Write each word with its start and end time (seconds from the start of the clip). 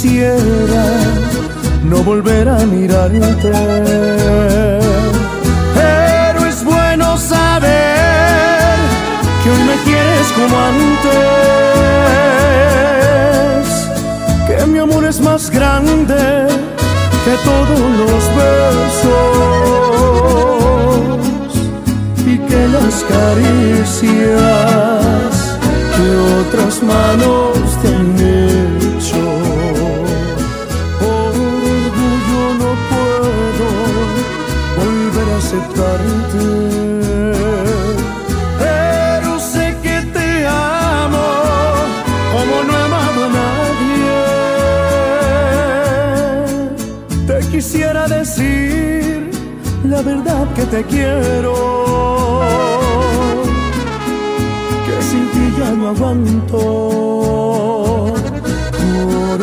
Quisiera 0.00 0.86
no 1.82 2.04
volver 2.04 2.48
a 2.48 2.58
mirarte. 2.58 3.50
Pero 5.74 6.46
es 6.46 6.64
bueno 6.64 7.16
saber 7.18 8.76
que 9.42 9.50
hoy 9.50 9.62
me 9.70 9.76
quieres 9.82 10.28
como 10.38 10.56
antes. 10.72 11.18
Que 14.46 14.66
mi 14.66 14.78
amor 14.78 15.04
es 15.04 15.20
más 15.20 15.50
grande 15.50 16.46
que 17.24 17.34
todos 17.50 17.80
los 18.02 18.22
besos 18.42 19.18
y 22.24 22.38
que 22.38 22.68
las 22.68 22.94
caricias 23.14 24.18
que 25.96 26.08
otras 26.40 26.74
manos 26.84 27.58
te 27.82 27.88
Pero 38.58 39.30
sé 39.40 39.76
que 39.82 39.96
te 40.14 40.46
amo 40.46 41.28
como 42.32 42.54
no 42.66 42.72
he 42.76 42.82
amado 42.88 43.20
a 43.24 43.30
nadie. 43.40 44.18
Te 47.26 47.36
quisiera 47.50 48.02
decir 48.08 49.30
la 49.84 50.02
verdad 50.02 50.46
que 50.54 50.64
te 50.64 50.84
quiero. 50.84 51.54
Que 54.86 55.02
sin 55.02 55.24
ti 55.32 55.44
ya 55.58 55.70
no 55.72 55.88
aguanto. 55.88 56.58
Por 58.78 59.40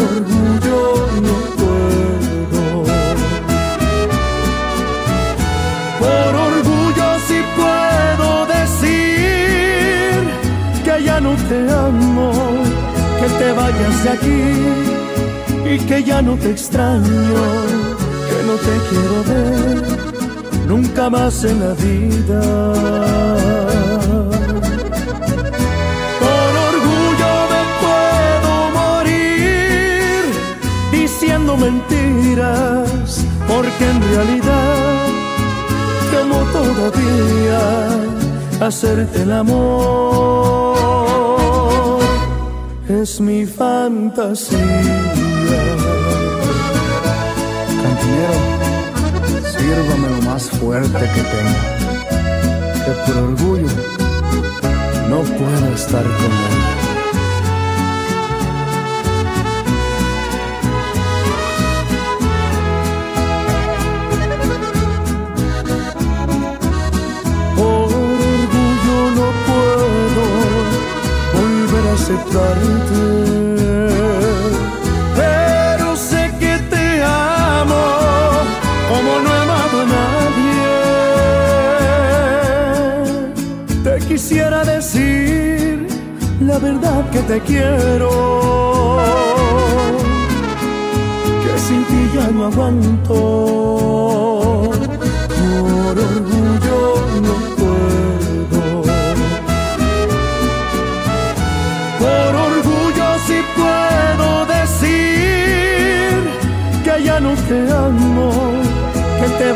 y 14.24 15.80
que 15.80 16.04
ya 16.04 16.22
no 16.22 16.36
te 16.36 16.52
extraño, 16.52 17.42
que 18.30 18.44
no 18.46 18.56
te 18.66 18.74
quiero 18.90 19.24
ver 19.28 19.84
nunca 20.68 21.10
más 21.10 21.44
en 21.44 21.60
la 21.60 21.74
vida. 21.74 22.42
Por 26.22 26.52
orgullo 26.70 27.34
me 27.54 27.62
puedo 27.84 28.52
morir 28.80 30.24
diciendo 30.92 31.58
mentiras, 31.58 33.26
porque 33.48 33.90
en 33.90 34.02
realidad 34.14 35.08
temo 36.12 36.40
todavía 36.54 37.62
hacerte 38.66 39.22
el 39.24 39.32
amor 39.32 41.05
es 42.90 43.20
mi 43.20 43.46
fantasía. 43.46 44.58
Cantinero, 47.82 48.40
sírvame 49.58 50.10
lo 50.10 50.22
más 50.24 50.50
fuerte 50.52 51.00
que 51.00 51.22
tenga, 51.34 51.64
que 52.86 52.92
por 53.06 53.18
orgullo 53.24 53.68
no 55.10 55.22
puedo 55.22 55.74
estar 55.74 56.04
con. 56.04 56.85
Pero 75.16 75.96
sé 75.96 76.24
que 76.40 76.58
te 76.70 77.04
amo 77.04 77.86
como 78.90 79.12
no 79.24 79.30
he 79.34 79.40
amado 79.46 79.76
a 79.82 79.86
nadie. 79.86 80.68
Te 83.84 83.94
quisiera 84.06 84.66
decir 84.66 85.88
la 86.42 86.58
verdad 86.60 87.10
que 87.12 87.22
te 87.22 87.40
quiero. 87.40 88.10
Que 91.44 91.54
sin 91.60 91.84
ti 91.86 92.12
ya 92.16 92.28
no 92.32 92.48
aguanto. 92.48 94.35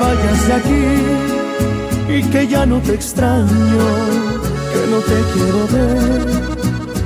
Vayas 0.09 0.47
de 0.47 0.53
aquí 0.53 0.85
y 2.17 2.23
que 2.31 2.47
ya 2.47 2.65
no 2.65 2.79
te 2.79 2.93
extraño, 2.95 3.85
que 4.73 4.81
no 4.93 4.99
te 5.09 5.17
quiero 5.33 5.61
ver 5.75 6.27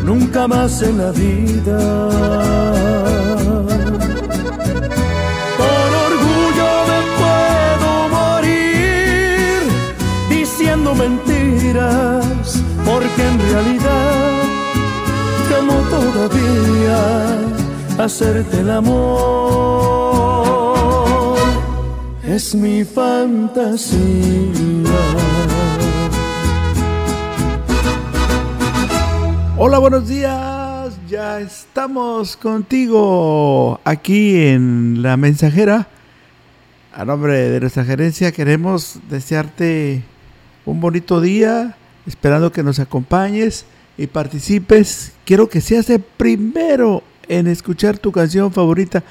nunca 0.06 0.48
más 0.48 0.82
en 0.82 0.98
la 0.98 1.12
vida. 1.12 1.80
Por 5.60 5.90
orgullo 6.08 6.70
me 6.92 7.00
puedo 7.20 7.92
morir 8.18 9.62
diciendo 10.30 10.96
mentiras, 10.96 12.48
porque 12.86 13.22
en 13.32 13.38
realidad 13.50 14.44
temo 15.50 15.78
todavía 15.96 17.00
hacerte 18.06 18.60
el 18.62 18.72
amor 18.72 20.33
es 22.34 22.56
mi 22.56 22.84
fantasía. 22.84 24.00
Hola, 29.56 29.78
buenos 29.78 30.08
días. 30.08 30.98
Ya 31.08 31.40
estamos 31.40 32.36
contigo 32.36 33.80
aquí 33.84 34.48
en 34.48 35.04
La 35.04 35.16
Mensajera. 35.16 35.88
A 36.92 37.06
nombre 37.06 37.50
de 37.50 37.60
nuestra 37.60 37.86
gerencia 37.86 38.32
queremos 38.32 39.00
desearte 39.10 40.02
un 40.66 40.82
bonito 40.82 41.22
día, 41.22 41.78
esperando 42.08 42.52
que 42.52 42.64
nos 42.64 42.80
acompañes 42.80 43.66
y 43.96 44.08
participes. 44.08 45.12
Quiero 45.24 45.50
que 45.50 45.62
seas 45.62 45.88
el 45.92 46.00
primero 46.00 47.04
en 47.28 47.46
escuchar 47.46 48.00
tu 48.00 48.12
canción 48.12 48.52
favorita, 48.52 49.04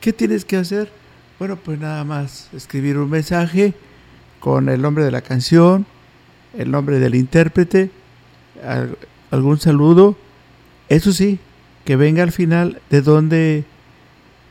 ¿qué 0.00 0.14
tienes 0.14 0.46
que 0.46 0.56
hacer? 0.56 1.01
Bueno, 1.42 1.56
pues 1.56 1.80
nada 1.80 2.04
más 2.04 2.48
escribir 2.52 2.96
un 2.98 3.10
mensaje 3.10 3.74
con 4.38 4.68
el 4.68 4.80
nombre 4.80 5.04
de 5.04 5.10
la 5.10 5.22
canción, 5.22 5.86
el 6.56 6.70
nombre 6.70 7.00
del 7.00 7.16
intérprete, 7.16 7.90
algún 9.32 9.58
saludo. 9.58 10.16
Eso 10.88 11.12
sí, 11.12 11.40
que 11.84 11.96
venga 11.96 12.22
al 12.22 12.30
final 12.30 12.80
de 12.90 13.02
dónde, 13.02 13.64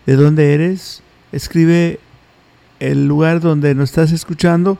de 0.05 0.15
dónde 0.17 0.53
eres. 0.53 1.01
Escribe 1.31 2.01
el 2.81 3.07
lugar 3.07 3.39
donde 3.39 3.73
nos 3.73 3.91
estás 3.91 4.11
escuchando. 4.11 4.77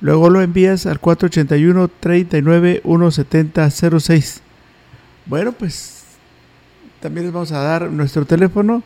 Luego 0.00 0.30
lo 0.30 0.40
envías 0.40 0.86
al 0.86 0.98
481 0.98 1.90
39 2.00 2.80
170 2.86 3.70
06. 3.70 4.40
Bueno, 5.26 5.52
pues 5.52 6.04
también 7.00 7.26
les 7.26 7.34
vamos 7.34 7.52
a 7.52 7.58
dar 7.58 7.90
nuestro 7.90 8.24
teléfono 8.24 8.82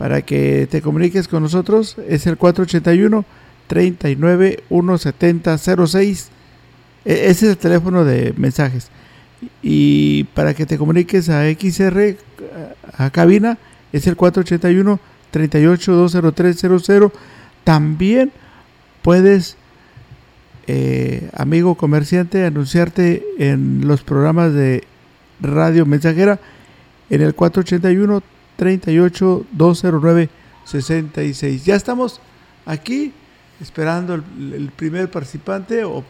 para 0.00 0.22
que 0.22 0.66
te 0.70 0.80
comuniques 0.80 1.28
con 1.28 1.42
nosotros. 1.42 1.96
Es 2.08 2.26
el 2.26 2.38
481 2.38 3.22
39 3.66 4.64
170 4.66 5.58
06. 5.58 6.30
Ese 7.04 7.28
es 7.30 7.42
el 7.42 7.58
teléfono 7.58 8.06
de 8.06 8.32
mensajes. 8.38 8.88
Y 9.62 10.24
para 10.32 10.54
que 10.54 10.64
te 10.64 10.78
comuniques 10.78 11.28
a 11.28 11.42
XR, 11.52 12.16
a 12.96 13.10
cabina, 13.10 13.58
es 13.92 14.06
el 14.06 14.16
481 14.16 14.98
38 15.32 15.92
20300. 15.92 17.12
También 17.62 18.32
puedes 19.02 19.58
eh, 20.66 21.28
amigo 21.34 21.74
comerciante, 21.74 22.46
anunciarte 22.46 23.22
en 23.38 23.86
los 23.86 24.00
programas 24.02 24.54
de 24.54 24.84
radio 25.42 25.84
mensajera 25.84 26.40
en 27.10 27.20
el 27.20 27.34
481 27.34 28.22
38 28.60 29.46
209 29.52 30.28
66. 30.64 31.64
Ya 31.64 31.76
estamos 31.76 32.20
aquí 32.66 33.10
esperando 33.58 34.12
el, 34.12 34.70
primer 34.76 35.10
participante 35.10 35.82
o 35.84 36.04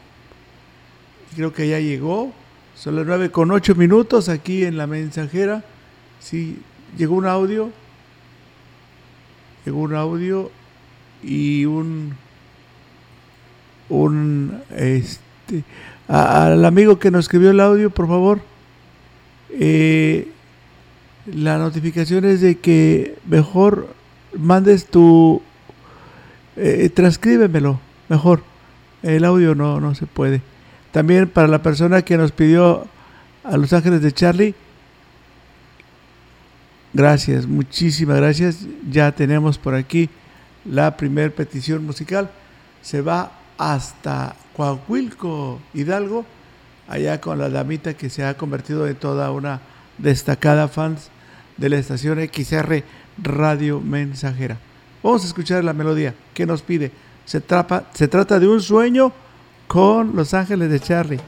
creo 1.37 1.53
que 1.53 1.69
ya 1.69 1.79
llegó. 1.79 2.33
Son 2.75 2.97
las 2.97 3.07
9 3.07 3.31
con 3.31 3.53
8 3.53 3.77
minutos 3.77 4.29
aquí 4.29 4.65
en 4.65 4.77
la 4.77 4.89
mensajera. 4.89 5.63
Sí, 6.19 6.59
llegó 6.99 7.15
un 7.15 7.27
audio. 7.27 7.71
Llegó 9.65 9.79
un 9.83 9.95
audio 9.95 10.51
y 11.23 11.67
un 11.67 12.17
un 13.89 14.61
este 14.75 15.63
al 16.09 16.65
amigo 16.65 16.99
que 16.99 17.13
nos 17.13 17.27
escribió 17.27 17.53
el 17.53 17.61
audio, 17.61 17.91
por 17.91 18.09
favor. 18.09 18.41
Eh, 19.51 20.33
la 21.27 21.59
notificación 21.59 22.25
es 22.25 22.41
de 22.41 22.59
que 22.59 23.19
mejor 23.27 23.95
mandes 24.37 24.87
tu 24.87 25.43
eh, 26.57 26.91
transcríbemelo 26.91 27.81
mejor. 28.09 28.43
El 29.03 29.25
audio 29.25 29.55
no 29.55 29.81
no 29.81 29.95
se 29.95 30.07
puede. 30.07 30.43
También 30.93 31.29
para 31.29 31.49
la 31.49 31.63
persona 31.63 32.03
que 32.03 32.17
nos 32.17 32.33
pidió 32.33 32.87
a 33.45 33.57
Los 33.57 33.73
Ángeles 33.73 34.03
de 34.03 34.13
Charlie. 34.13 34.55
Gracias 36.93 37.47
muchísimas 37.47 38.17
gracias. 38.17 38.67
Ya 38.91 39.13
tenemos 39.13 39.59
por 39.59 39.75
aquí 39.75 40.11
la 40.65 40.97
primer 40.97 41.35
petición 41.35 41.85
musical. 41.85 42.31
Se 42.83 43.01
va 43.01 43.33
hasta 43.59 44.37
Coahuilco, 44.57 45.61
Hidalgo, 45.75 46.25
allá 46.89 47.21
con 47.21 47.39
la 47.39 47.49
damita 47.49 47.95
que 47.95 48.11
se 48.11 48.25
ha 48.25 48.37
convertido 48.37 48.87
en 48.87 48.97
toda 48.97 49.31
una 49.31 49.61
destacada 50.03 50.69
fans 50.69 51.11
de 51.57 51.69
la 51.69 51.79
estación 51.79 52.19
XR 52.19 52.83
Radio 53.23 53.81
Mensajera. 53.81 54.59
Vamos 55.03 55.25
a 55.25 55.27
escuchar 55.27 55.65
la 55.65 55.73
melodía 55.73 56.15
que 56.35 56.47
nos 56.47 56.63
pide. 56.63 56.91
Se, 57.25 57.43
se 57.95 58.09
trata 58.09 58.41
de 58.41 58.49
un 58.49 58.61
sueño 58.61 59.13
con 59.67 60.17
Los 60.17 60.35
Ángeles 60.35 60.71
de 60.71 60.81
Charlie. 60.81 61.21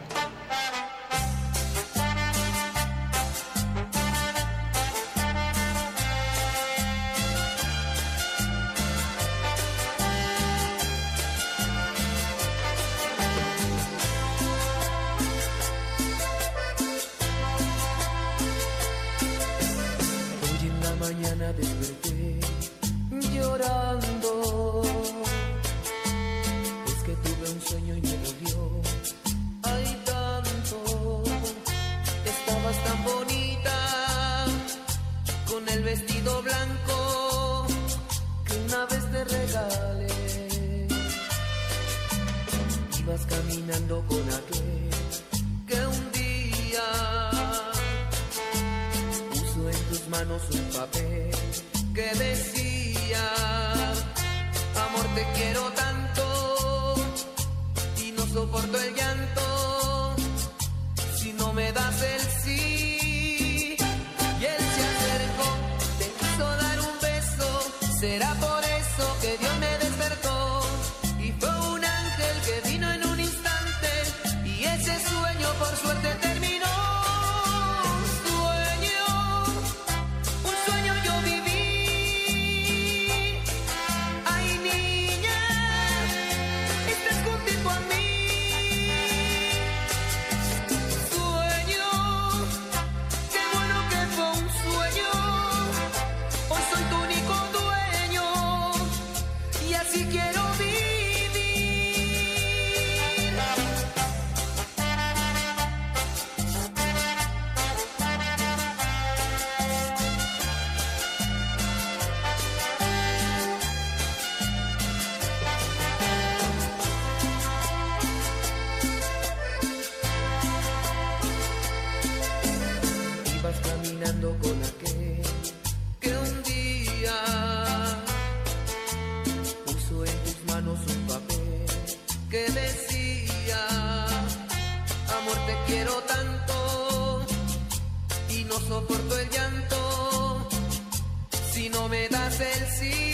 prometas 141.93 142.41
el 142.41 142.67
sí. 142.69 143.12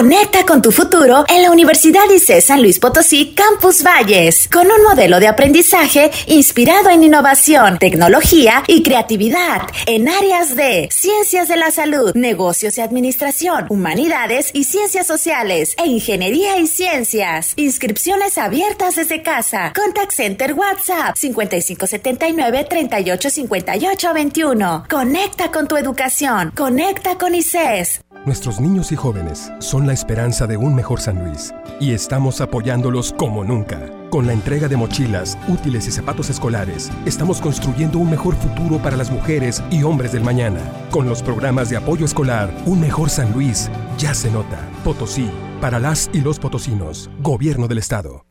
Conecta 0.00 0.46
con 0.46 0.62
tu 0.62 0.72
futuro 0.72 1.26
en 1.28 1.42
la 1.42 1.50
Universidad 1.50 2.08
ICE 2.08 2.40
San 2.40 2.62
Luis 2.62 2.78
Potosí 2.78 3.34
Campus 3.36 3.82
Valles, 3.82 4.39
con 4.50 4.66
un 4.66 4.82
modelo 4.82 5.20
de 5.20 5.28
aprendizaje 5.28 6.10
inspirado 6.26 6.90
en 6.90 7.04
innovación, 7.04 7.78
tecnología 7.78 8.64
y 8.66 8.82
creatividad 8.82 9.62
en 9.86 10.08
áreas 10.08 10.56
de 10.56 10.88
ciencias 10.90 11.48
de 11.48 11.56
la 11.56 11.70
salud, 11.70 12.12
negocios 12.14 12.76
y 12.78 12.80
administración, 12.80 13.66
humanidades 13.68 14.50
y 14.52 14.64
ciencias 14.64 15.06
sociales 15.06 15.74
e 15.82 15.86
ingeniería 15.86 16.58
y 16.58 16.66
ciencias. 16.66 17.52
Inscripciones 17.56 18.38
abiertas 18.38 18.96
desde 18.96 19.22
casa. 19.22 19.72
Contact 19.74 20.12
Center 20.12 20.54
WhatsApp 20.54 21.16
5579 21.16 22.66
385821. 22.68 24.84
Conecta 24.90 25.50
con 25.50 25.68
tu 25.68 25.76
educación. 25.76 26.52
Conecta 26.56 27.16
con 27.16 27.34
ICES. 27.34 28.00
Nuestros 28.26 28.60
niños 28.60 28.92
y 28.92 28.96
jóvenes 28.96 29.50
son 29.60 29.86
la 29.86 29.94
esperanza 29.94 30.46
de 30.46 30.58
un 30.58 30.74
mejor 30.74 31.00
San 31.00 31.24
Luis 31.24 31.54
y 31.80 31.94
estamos 31.94 32.40
apoyándolos 32.40 33.14
como 33.16 33.44
nunca. 33.44 33.99
Con 34.10 34.26
la 34.26 34.32
entrega 34.32 34.66
de 34.66 34.76
mochilas, 34.76 35.38
útiles 35.46 35.86
y 35.86 35.92
zapatos 35.92 36.30
escolares, 36.30 36.90
estamos 37.06 37.40
construyendo 37.40 38.00
un 38.00 38.10
mejor 38.10 38.34
futuro 38.34 38.78
para 38.82 38.96
las 38.96 39.08
mujeres 39.08 39.62
y 39.70 39.84
hombres 39.84 40.10
del 40.10 40.24
mañana. 40.24 40.60
Con 40.90 41.08
los 41.08 41.22
programas 41.22 41.70
de 41.70 41.76
apoyo 41.76 42.04
escolar, 42.04 42.52
un 42.66 42.80
mejor 42.80 43.08
San 43.08 43.32
Luis 43.32 43.70
ya 43.98 44.12
se 44.12 44.28
nota. 44.28 44.68
Potosí, 44.82 45.30
para 45.60 45.78
las 45.78 46.10
y 46.12 46.22
los 46.22 46.40
potosinos, 46.40 47.08
Gobierno 47.20 47.68
del 47.68 47.78
Estado. 47.78 48.24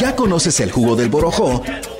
¿Ya 0.00 0.16
conoces 0.16 0.58
el 0.60 0.72
jugo 0.72 0.96
del 0.96 1.10
Borojó? 1.10 1.62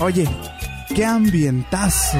Oye, 0.00 0.28
qué 0.94 1.04
ambientazo. 1.04 2.18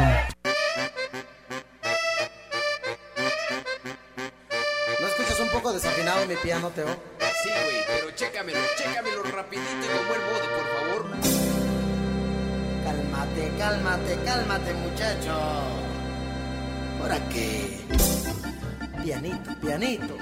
¿No 5.01 5.07
escuchas 5.07 5.41
un 5.41 5.49
poco 5.49 5.73
desafinado 5.73 6.27
mi 6.27 6.37
piano, 6.37 6.71
Teo? 6.71 6.87
Sí, 6.87 7.51
güey, 7.51 7.77
pero 7.87 8.11
chécamelo, 8.13 8.59
chécamelo 8.77 9.23
rapidito 9.25 9.85
y 9.85 9.89
con 9.97 10.09
buen 10.09 10.21
modo, 10.23 10.47
por 10.57 10.67
favor. 10.75 11.01
Cálmate, 12.85 13.53
cálmate, 13.59 14.19
cálmate, 14.25 14.75
muchacho. 14.75 15.35
¿Por 16.99 17.11
qué? 17.29 17.81
Pianito, 19.03 19.51
pianito. 19.61 20.17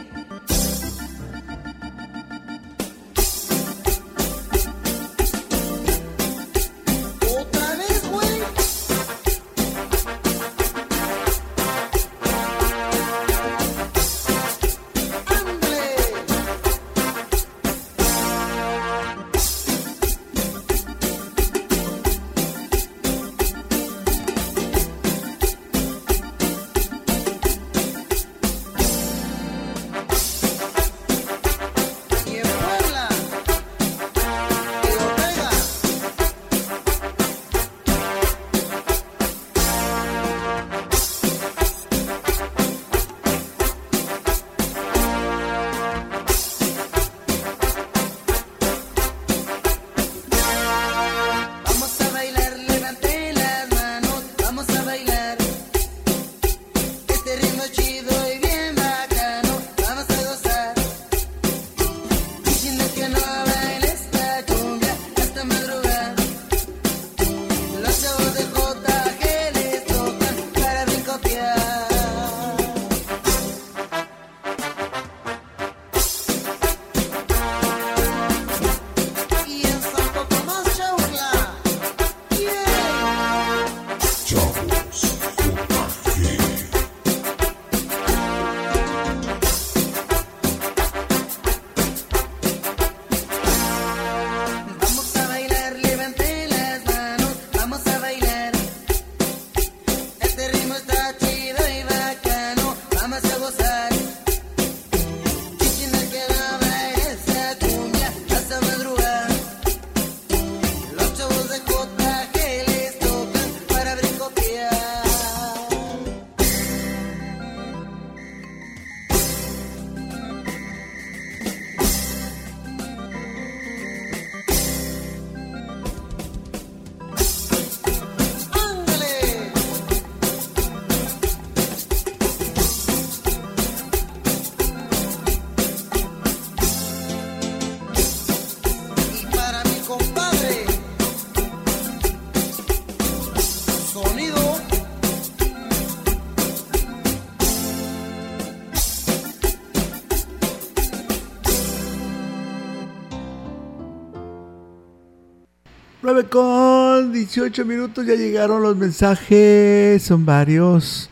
18 157.35 157.65
minutos 157.65 158.05
ya 158.05 158.15
llegaron 158.15 158.63
los 158.63 158.77
mensajes, 158.77 160.03
son 160.03 160.27
varios 160.27 161.09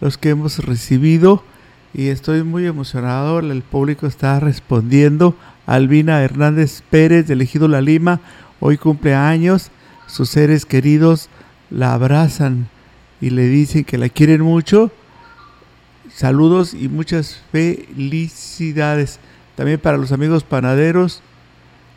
los 0.00 0.16
que 0.16 0.28
hemos 0.28 0.64
recibido 0.64 1.42
y 1.92 2.10
estoy 2.10 2.44
muy 2.44 2.64
emocionado. 2.64 3.40
El 3.40 3.60
público 3.62 4.06
está 4.06 4.38
respondiendo. 4.38 5.34
Albina 5.66 6.22
Hernández 6.22 6.84
Pérez, 6.90 7.26
de 7.26 7.34
Ejido 7.34 7.66
La 7.66 7.80
Lima, 7.80 8.20
hoy 8.60 8.78
cumple 8.78 9.16
años. 9.16 9.72
Sus 10.06 10.28
seres 10.28 10.64
queridos 10.64 11.28
la 11.70 11.92
abrazan 11.92 12.68
y 13.20 13.30
le 13.30 13.48
dicen 13.48 13.82
que 13.82 13.98
la 13.98 14.08
quieren 14.08 14.42
mucho. 14.42 14.92
Saludos 16.08 16.72
y 16.72 16.88
muchas 16.88 17.42
felicidades. 17.50 19.18
También 19.56 19.80
para 19.80 19.96
los 19.96 20.12
amigos 20.12 20.44
panaderos, 20.44 21.20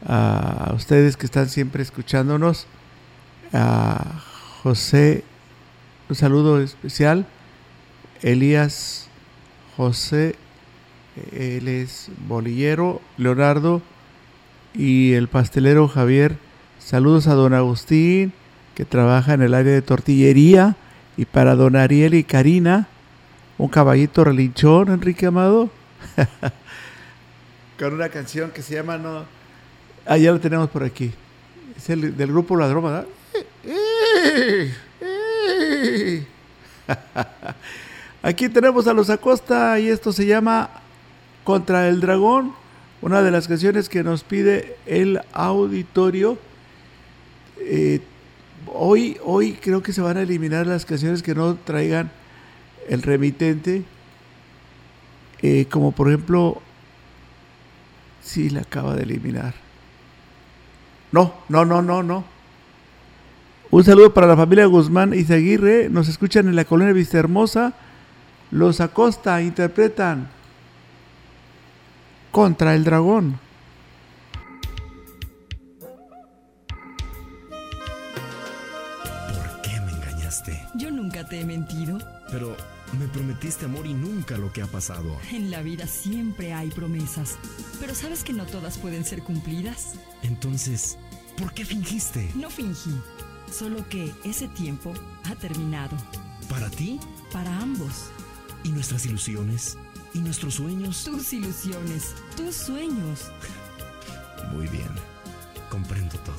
a 0.04 0.74
ustedes 0.76 1.16
que 1.16 1.28
están 1.28 1.48
siempre 1.48 1.84
escuchándonos, 1.84 2.66
a 3.54 4.22
José, 4.64 5.24
un 6.10 6.16
saludo 6.16 6.62
especial, 6.62 7.26
Elías 8.22 9.08
José, 9.76 10.36
él 11.32 11.68
es 11.68 12.10
bolillero, 12.28 13.02
Leonardo 13.18 13.82
y 14.74 15.14
el 15.14 15.28
pastelero 15.28 15.88
Javier. 15.88 16.38
Saludos 16.80 17.28
a 17.28 17.34
don 17.34 17.54
Agustín, 17.54 18.34
que 18.76 18.86
trabaja 18.86 19.34
en 19.34 19.42
el 19.42 19.54
área 19.54 19.74
de 19.74 19.82
tortillería, 19.82 20.76
y 21.18 21.26
para 21.26 21.56
don 21.56 21.76
Ariel 21.76 22.14
y 22.14 22.24
Karina, 22.24 22.88
un 23.58 23.70
caballito 23.70 24.24
relinchón, 24.24 24.90
Enrique 24.90 25.26
Amado. 25.26 25.70
Con 27.80 27.94
una 27.94 28.10
canción 28.10 28.52
que 28.52 28.62
se 28.62 28.76
llama 28.76 28.98
No. 28.98 29.26
Ah, 30.06 30.18
ya 30.18 30.32
lo 30.32 30.40
tenemos 30.40 30.70
por 30.70 30.84
aquí. 30.84 31.12
Es 31.76 31.90
el 31.90 32.16
del 32.16 32.32
grupo 32.32 32.56
Ladrón, 32.56 32.84
¿verdad? 32.84 33.06
Aquí 38.24 38.50
tenemos 38.50 38.88
a 38.88 38.94
los 38.94 39.10
Acosta 39.10 39.80
y 39.80 39.90
esto 39.90 40.12
se 40.12 40.26
llama 40.26 40.70
Contra 41.44 41.88
el 41.88 42.02
Dragón, 42.02 42.54
una 43.02 43.22
de 43.22 43.32
las 43.32 43.48
canciones 43.48 43.90
que 43.90 44.04
nos 44.04 44.24
pide 44.24 44.78
el 44.86 45.22
auditorio. 45.34 46.38
Eh, 47.60 48.02
hoy, 48.74 49.18
hoy 49.24 49.54
creo 49.54 49.82
que 49.82 49.94
se 49.94 50.02
van 50.02 50.18
a 50.18 50.22
eliminar 50.22 50.68
las 50.68 50.86
canciones 50.86 51.24
que 51.24 51.36
no 51.36 51.56
traigan 51.56 52.12
el 52.88 53.02
remitente, 53.02 53.84
eh, 55.42 55.66
como 55.70 55.92
por 55.92 56.08
ejemplo, 56.08 56.62
sí, 58.24 58.50
la 58.50 58.62
acaba 58.62 58.96
de 58.96 59.04
eliminar. 59.04 59.54
No, 61.12 61.34
no, 61.50 61.66
no, 61.66 61.82
no, 61.82 62.04
no. 62.04 62.37
Un 63.70 63.84
saludo 63.84 64.14
para 64.14 64.28
la 64.28 64.38
familia 64.38 64.66
Guzmán 64.66 65.14
y 65.14 65.24
Zaguirre. 65.26 65.90
Nos 65.90 66.08
escuchan 66.08 66.48
en 66.48 66.56
la 66.56 66.64
colonia 66.64 66.94
Vista 66.94 67.18
Hermosa. 67.18 67.74
Los 68.50 68.80
Acosta 68.80 69.42
interpretan 69.42 70.30
Contra 72.32 72.76
el 72.76 72.86
Dragón. 72.86 73.40
¿Por 79.28 79.62
qué 79.62 79.82
me 79.82 79.92
engañaste? 79.92 80.62
Yo 80.76 80.90
nunca 80.90 81.28
te 81.28 81.42
he 81.42 81.46
mentido. 81.46 81.98
Pero 82.32 82.56
me 82.98 83.08
prometiste 83.08 83.66
amor 83.66 83.86
y 83.86 83.94
nunca 83.94 84.38
lo 84.38 84.54
que 84.54 84.62
ha 84.62 84.68
pasado. 84.68 85.18
En 85.32 85.52
la 85.52 85.62
vida 85.62 85.88
siempre 85.88 86.54
hay 86.54 86.70
promesas, 86.70 87.38
pero 87.82 87.94
¿sabes 87.94 88.24
que 88.24 88.32
no 88.32 88.46
todas 88.46 88.78
pueden 88.78 89.04
ser 89.04 89.24
cumplidas? 89.24 89.96
Entonces, 90.24 90.98
¿por 91.38 91.54
qué 91.54 91.66
fingiste? 91.66 92.30
No 92.36 92.50
fingí, 92.50 92.92
solo 93.52 93.88
que 93.90 94.14
ese 94.24 94.48
tiempo 94.48 94.94
ha 95.26 95.36
terminado. 95.36 95.96
¿Para 96.50 96.70
ti? 96.70 97.00
Para 97.32 97.60
ambos. 97.60 98.10
¿Y 98.64 98.70
nuestras 98.70 99.06
ilusiones? 99.06 99.78
¿Y 100.14 100.20
nuestros 100.20 100.56
sueños? 100.56 101.04
Tus 101.04 101.34
ilusiones, 101.34 102.16
tus 102.36 102.56
sueños. 102.56 103.32
Muy 104.52 104.68
bien, 104.68 104.90
comprendo 105.70 106.18
todo. 106.20 106.36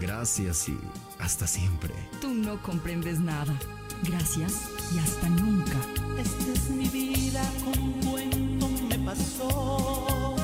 Gracias 0.00 0.68
y 0.68 0.78
hasta 1.18 1.46
siempre. 1.46 1.94
Tú 2.20 2.34
no 2.34 2.60
comprendes 2.62 3.20
nada. 3.20 3.54
Gracias 4.02 4.68
y 4.94 4.98
hasta 4.98 5.28
nunca. 5.28 5.78
Esta 6.18 6.52
es 6.52 6.70
mi 6.70 6.88
vida, 6.88 7.42
con 7.64 7.78
un 7.78 7.92
cuento 8.02 8.42
me 8.88 8.98
pasó 8.98 10.34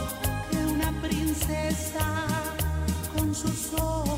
que 0.50 0.56
una 0.56 0.92
princesa 1.02 2.26
con 3.14 3.34
sus 3.34 3.74
ojos 3.74 4.17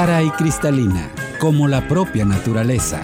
Clara 0.00 0.22
y 0.22 0.30
cristalina, 0.30 1.12
como 1.38 1.68
la 1.68 1.86
propia 1.86 2.24
naturaleza. 2.24 3.02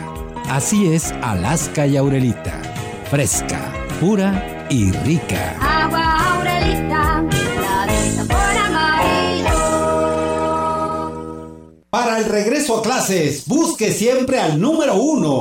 Así 0.49 0.95
es 0.95 1.13
Alaska 1.21 1.87
y 1.87 1.99
Aurelita. 1.99 2.63
Fresca, 3.11 3.71
pura 4.01 4.67
y 4.71 4.93
rica. 4.93 5.59
Agua 5.61 6.37
Aurelita, 6.37 7.23
ladita 7.61 8.25
por 8.25 8.57
amarillo. 8.57 9.53
Para 11.91 12.19
el 12.21 12.25
regreso 12.25 12.79
a 12.79 12.83
clases, 12.83 13.47
busque 13.47 13.93
siempre 13.93 14.41
al 14.41 14.59
número 14.59 14.95
uno. 14.95 15.41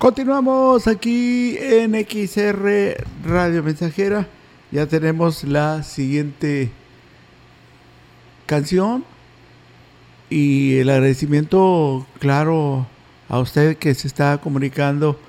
Continuamos 0.00 0.86
aquí 0.86 1.58
en 1.60 1.92
XR 1.92 3.04
Radio 3.22 3.62
Mensajera. 3.62 4.26
Ya 4.72 4.86
tenemos 4.86 5.44
la 5.44 5.82
siguiente 5.82 6.70
canción. 8.46 9.04
Y 10.30 10.78
el 10.78 10.88
agradecimiento, 10.88 12.06
claro, 12.18 12.86
a 13.28 13.40
usted 13.40 13.76
que 13.76 13.94
se 13.94 14.08
está 14.08 14.38
comunicando 14.38 15.20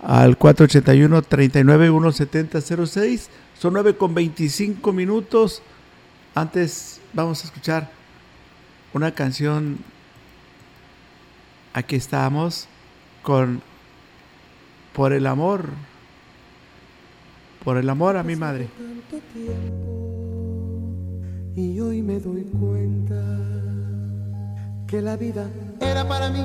al 0.00 0.38
481-39-170-06. 0.38 3.26
Son 3.58 3.72
9 3.72 3.96
con 3.96 4.14
25 4.14 4.92
minutos. 4.92 5.62
Antes 6.36 7.00
vamos 7.12 7.42
a 7.42 7.46
escuchar 7.46 7.90
una 8.94 9.10
canción. 9.10 9.78
Aquí 11.74 11.96
estamos 11.96 12.68
con 13.24 13.71
Por 14.94 15.12
el 15.12 15.26
amor. 15.26 15.70
Por 17.64 17.76
el 17.76 17.88
amor 17.88 18.16
a 18.16 18.22
mi 18.22 18.36
madre. 18.36 18.68
tanto 18.76 19.24
tiempo 19.32 19.92
y 21.54 21.78
hoy 21.80 22.02
me 22.02 22.18
doy 22.18 22.44
cuenta 22.44 23.22
que 24.86 25.02
la 25.02 25.16
vida 25.16 25.46
era 25.80 26.06
para 26.06 26.30
mí, 26.30 26.44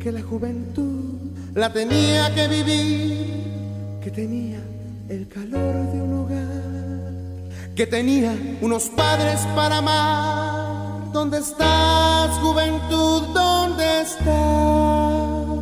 que 0.00 0.10
la 0.10 0.20
juventud 0.22 1.14
la 1.54 1.72
tenía 1.72 2.34
que 2.34 2.48
vivir, 2.48 4.00
que 4.02 4.10
tenía 4.10 4.60
el 5.08 5.28
calor 5.28 5.92
de 5.92 6.02
un 6.02 6.12
hogar, 6.12 7.74
que 7.76 7.86
tenía 7.86 8.36
unos 8.60 8.88
padres 8.88 9.40
para 9.54 9.78
amar. 9.78 11.12
¿Dónde 11.12 11.38
estás, 11.38 12.30
juventud? 12.40 13.22
¿Dónde 13.32 14.02
estás? 14.02 15.53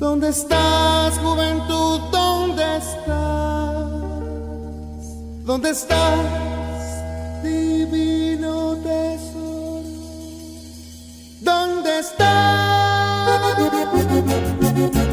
¿Dónde 0.00 0.30
estás, 0.30 1.18
juventud? 1.18 2.00
¿Dónde 2.10 2.78
estás? 2.78 3.86
¿Dónde 5.44 5.70
estás, 5.70 7.42
divino 7.42 8.76
tesoro? 8.82 9.82
¿Dónde 11.42 12.00
Sus 14.80 15.09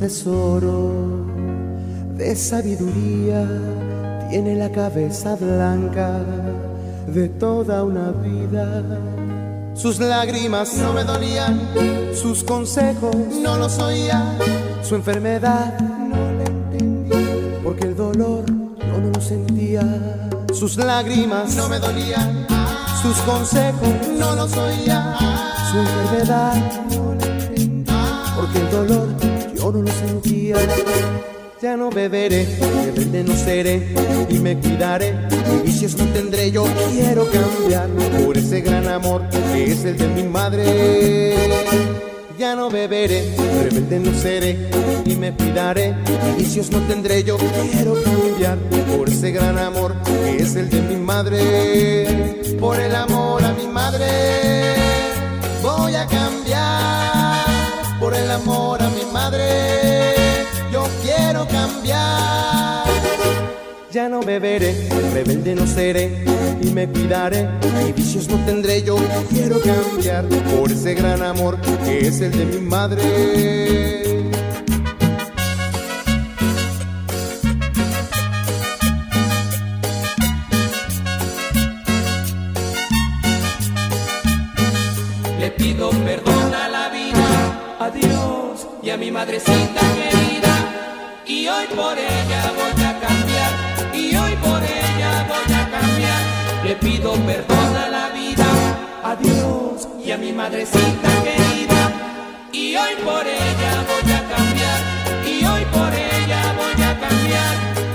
tesoro 0.00 1.26
de 2.16 2.34
sabiduría. 2.34 3.46
Tiene 4.30 4.56
la 4.56 4.70
cabeza 4.70 5.36
blanca 5.36 6.20
de 7.06 7.28
toda 7.28 7.84
una 7.84 8.10
vida. 8.10 8.82
Sus 9.74 10.00
lágrimas 10.00 10.74
no 10.76 10.94
me 10.94 11.04
dolían, 11.04 11.60
sus 12.14 12.42
consejos 12.42 13.14
no 13.42 13.56
los 13.56 13.78
oía, 13.78 14.36
su 14.82 14.94
enfermedad 14.94 15.78
no 15.78 16.32
la 16.32 16.44
entendí, 16.44 17.60
porque 17.62 17.86
el 17.86 17.96
dolor 17.96 18.50
no 18.50 19.10
lo 19.12 19.20
sentía. 19.20 19.82
Sus 20.52 20.76
lágrimas 20.76 21.56
no 21.56 21.68
me 21.68 21.78
dolían, 21.78 22.46
sus 23.02 23.16
consejos 23.18 23.94
no 24.18 24.34
los 24.34 24.56
oía, 24.56 25.16
su 25.70 25.78
enfermedad 25.78 26.54
no 26.90 27.14
la 27.14 27.26
entendí, 27.26 27.84
porque 28.36 28.58
el 28.60 28.70
dolor 28.70 29.19
lo. 29.72 29.90
Ya 31.62 31.76
no 31.76 31.90
beberé, 31.90 32.46
rebelde 32.86 33.22
no 33.22 33.36
seré 33.36 33.94
y 34.30 34.38
me 34.38 34.58
cuidaré. 34.58 35.14
Y 35.54 35.66
vicios 35.66 35.94
no 35.98 36.06
tendré, 36.06 36.50
yo 36.50 36.64
quiero 36.90 37.26
cambiar 37.30 37.88
por 38.24 38.38
ese 38.38 38.62
gran 38.62 38.88
amor 38.88 39.28
que 39.52 39.72
es 39.72 39.84
el 39.84 39.98
de 39.98 40.08
mi 40.08 40.22
madre. 40.22 41.34
Ya 42.38 42.56
no 42.56 42.70
beberé, 42.70 43.36
rebelde 43.62 44.00
no 44.00 44.18
seré 44.18 44.70
y 45.04 45.16
me 45.16 45.34
cuidaré. 45.34 45.94
Y 46.38 46.42
vicios 46.42 46.70
no 46.70 46.78
tendré, 46.88 47.22
yo 47.24 47.36
quiero 47.36 47.94
cambiar 48.02 48.56
por 48.96 49.10
ese 49.10 49.30
gran 49.30 49.58
amor 49.58 49.94
que 50.02 50.38
es 50.38 50.56
el 50.56 50.70
de 50.70 50.80
mi 50.80 50.96
madre. 50.96 52.56
Por 52.58 52.80
el 52.80 52.94
amor 52.94 53.44
a 53.44 53.52
mi 53.52 53.66
madre, 53.66 54.06
voy 55.62 55.94
a 55.94 56.06
cambiar. 56.06 56.30
Por 58.00 58.14
el 58.14 58.30
amor 58.30 58.80
a 58.82 58.89
yo 60.72 60.86
quiero 61.02 61.46
cambiar. 61.48 62.84
Ya 63.90 64.08
no 64.08 64.20
beberé, 64.20 64.88
rebelde 65.12 65.54
no 65.54 65.66
seré 65.66 66.24
y 66.62 66.70
me 66.70 66.88
cuidaré. 66.88 67.48
Y 67.88 67.92
vicios 67.92 68.28
no 68.28 68.36
tendré, 68.44 68.82
yo 68.82 68.96
quiero 69.30 69.60
cambiar 69.60 70.26
por 70.26 70.70
ese 70.70 70.94
gran 70.94 71.22
amor 71.22 71.58
que 71.84 72.06
es 72.06 72.20
el 72.20 72.32
de 72.32 72.44
mi 72.46 72.60
madre. 72.60 73.99
Y 88.82 88.90
a 88.90 88.96
mi 88.96 89.10
madrecita 89.10 89.80
querida. 89.94 90.54
Y 91.26 91.46
hoy 91.48 91.66
por 91.76 91.98
ella 91.98 92.52
voy 92.56 92.84
a 92.84 93.00
cambiar, 93.00 93.94
y 93.94 94.16
hoy 94.16 94.36
por 94.36 94.62
ella 94.62 95.26
voy 95.28 95.54
a 95.54 95.70
cambiar. 95.70 96.64
le 96.64 96.74
pido 96.76 97.12
perdón 97.26 97.76
a 97.76 97.88
la 97.88 98.08
vida, 98.10 98.46
a 99.02 99.16
Dios 99.16 99.88
y 100.04 100.10
a 100.10 100.18
mi 100.18 100.32
madrecita 100.32 101.08
querida. 101.24 101.92
Y 102.52 102.76
hoy 102.76 102.94
por 103.04 103.26
ella 103.26 103.72
voy 103.90 104.12
a 104.12 104.20
cambiar, 104.34 104.80
y 105.26 105.44
hoy 105.44 105.64
por 105.66 105.92
ella 105.92 106.42
voy 106.56 106.82
a 106.82 107.00
cambiar. 107.00 107.89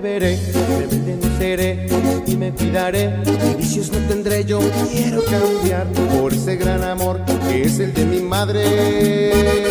Beberé, 0.00 0.38
rebelde 0.78 1.16
no 1.16 1.38
seré 1.38 1.86
y 2.26 2.36
me 2.36 2.52
cuidaré. 2.52 3.10
Vicios 3.58 3.90
no 3.92 3.98
tendré, 4.08 4.44
yo 4.44 4.60
quiero 4.90 5.22
cambiar 5.24 5.86
por 5.92 6.32
ese 6.32 6.56
gran 6.56 6.82
amor 6.82 7.22
que 7.48 7.62
es 7.62 7.78
el 7.78 7.92
de 7.92 8.04
mi 8.04 8.20
madre. 8.20 9.62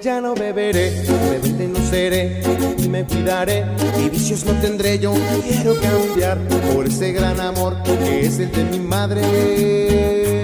Ya 0.00 0.20
no 0.20 0.34
beberé, 0.34 1.04
rebelde 1.30 1.68
no 1.68 1.80
seré 1.90 2.40
y 2.78 2.88
me 2.88 3.04
cuidaré. 3.04 3.64
Y 4.04 4.08
vicios 4.08 4.44
no 4.44 4.52
tendré, 4.60 4.98
yo 4.98 5.12
quiero 5.48 5.74
cambiar 5.80 6.38
por 6.72 6.86
ese 6.86 7.12
gran 7.12 7.40
amor 7.40 7.82
que 7.82 8.26
es 8.26 8.38
el 8.38 8.52
de 8.52 8.64
mi 8.64 8.78
madre. 8.78 10.35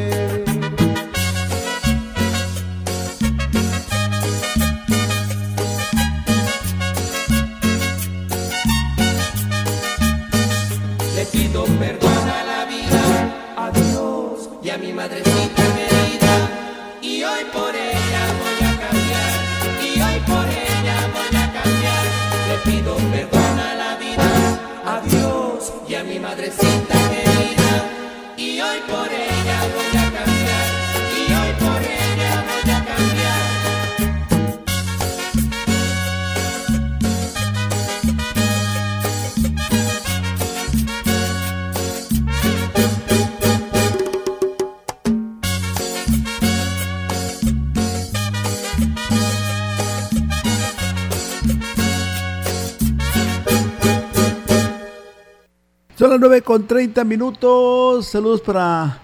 9 56.33 56.45
con 56.45 56.67
30 56.67 57.05
minutos. 57.05 58.07
Saludos 58.07 58.41
para. 58.41 59.03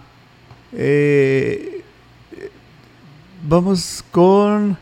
eh, 0.72 1.82
vamos 3.46 4.02
con 4.10 4.78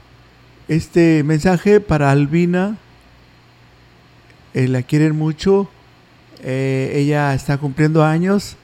este 0.69 1.25
mensaje 1.25 1.81
para 1.81 2.13
Albina. 2.13 2.79
Eh, 4.55 4.69
la 4.69 4.83
quieren 4.83 5.17
mucho. 5.17 5.69
Eh, 6.45 6.93
ella 6.95 7.35
está 7.35 7.59
cumpliendo 7.59 8.05
años 8.05 8.57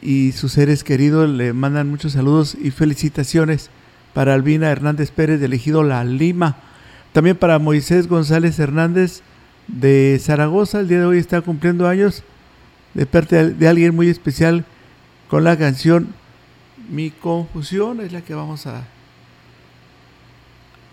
y 0.00 0.30
sus 0.30 0.52
seres 0.52 0.84
queridos 0.84 1.28
le 1.28 1.52
mandan 1.52 1.90
muchos 1.90 2.12
saludos 2.12 2.56
y 2.62 2.70
felicitaciones 2.70 3.68
para 4.14 4.34
Albina 4.34 4.70
Hernández 4.70 5.10
Pérez 5.10 5.42
Elegido 5.42 5.82
La 5.82 6.04
Lima. 6.04 6.58
También 7.12 7.36
para 7.36 7.58
Moisés 7.58 8.06
González 8.06 8.60
Hernández 8.60 9.22
de 9.66 10.20
Zaragoza. 10.22 10.78
El 10.78 10.86
día 10.86 11.00
de 11.00 11.06
hoy 11.06 11.18
está 11.18 11.40
cumpliendo 11.40 11.88
años 11.88 12.22
de 12.98 13.06
parte 13.06 13.50
de 13.50 13.68
alguien 13.68 13.94
muy 13.94 14.08
especial 14.08 14.64
con 15.28 15.44
la 15.44 15.56
canción 15.56 16.08
Mi 16.90 17.10
Confusión. 17.12 18.00
Es 18.00 18.12
la 18.12 18.22
que 18.22 18.34
vamos 18.34 18.66
a, 18.66 18.82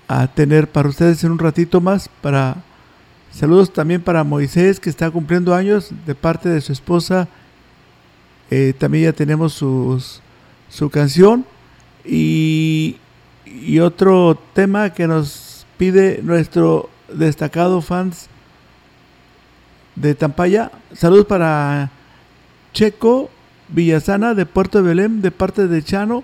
a 0.08 0.28
tener 0.28 0.70
para 0.70 0.88
ustedes 0.88 1.24
en 1.24 1.32
un 1.32 1.40
ratito 1.40 1.82
más. 1.82 2.08
Para 2.22 2.58
Saludos 3.32 3.74
también 3.74 4.02
para 4.02 4.24
Moisés 4.24 4.80
que 4.80 4.92
está 4.92 5.10
cumpliendo 5.10 5.56
años 5.56 5.90
de 6.06 6.14
parte 6.14 6.48
de 6.48 6.62
su 6.62 6.72
esposa. 6.72 7.28
Eh, 8.52 8.74
también 8.78 9.06
ya 9.06 9.14
tenemos 9.14 9.54
sus, 9.54 10.22
su 10.70 10.92
canción. 10.92 11.44
Y, 12.06 12.98
y 13.46 13.80
otro 13.80 14.40
tema 14.54 14.92
que 14.92 15.08
nos 15.08 15.66
pide 15.76 16.22
nuestro 16.22 16.88
destacado 17.12 17.82
fans 17.82 18.30
de 19.96 20.14
Tampaya. 20.14 20.72
Saludos 20.94 21.26
para 21.26 21.90
Checo 22.76 23.30
Villasana 23.70 24.34
de 24.34 24.46
Puerto 24.46 24.84
Belén 24.84 25.22
de 25.22 25.32
parte 25.32 25.68
de 25.68 25.82
Chano. 25.82 26.24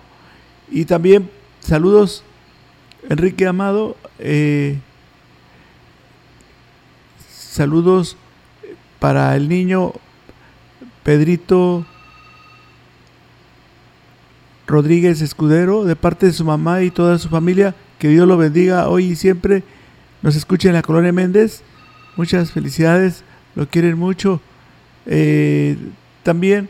Y 0.70 0.84
también 0.86 1.32
saludos 1.62 2.24
Enrique 3.10 3.48
Amado. 3.48 3.96
eh, 4.20 4.78
saludos 7.30 8.18
para 9.00 9.36
el 9.36 9.50
niño 9.50 9.94
Pedrito 11.04 11.86
Rodríguez 14.68 15.22
Escudero 15.22 15.86
de 15.86 15.96
parte 15.96 16.26
de 16.28 16.34
su 16.34 16.44
mamá 16.44 16.82
y 16.84 16.92
toda 16.92 17.18
su 17.18 17.30
familia. 17.30 17.74
Que 17.98 18.10
Dios 18.10 18.28
lo 18.28 18.36
bendiga 18.36 18.90
hoy 18.90 19.06
y 19.06 19.16
siempre. 19.16 19.64
Nos 20.22 20.36
escucha 20.36 20.68
en 20.68 20.76
la 20.76 20.82
colonia 20.82 21.14
Méndez. 21.14 21.64
Muchas 22.18 22.52
felicidades. 22.52 23.24
Lo 23.56 23.68
quieren 23.68 23.98
mucho. 23.98 24.42
Eh, 25.06 25.78
también 26.24 26.70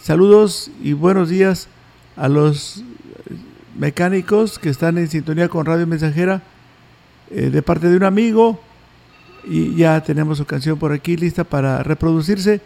saludos 0.00 0.70
y 0.82 0.92
buenos 0.92 1.28
días 1.28 1.68
a 2.16 2.28
los 2.28 2.82
mecánicos 3.78 4.58
que 4.58 4.70
están 4.70 4.98
en 4.98 5.08
sintonía 5.08 5.48
con 5.48 5.66
Radio 5.66 5.86
Mensajera 5.86 6.42
eh, 7.30 7.50
de 7.50 7.62
parte 7.62 7.88
de 7.88 7.96
un 7.96 8.04
amigo. 8.04 8.60
Y 9.48 9.76
ya 9.76 10.02
tenemos 10.02 10.38
su 10.38 10.44
canción 10.44 10.78
por 10.78 10.92
aquí 10.92 11.16
lista 11.16 11.44
para 11.44 11.82
reproducirse. 11.82 12.60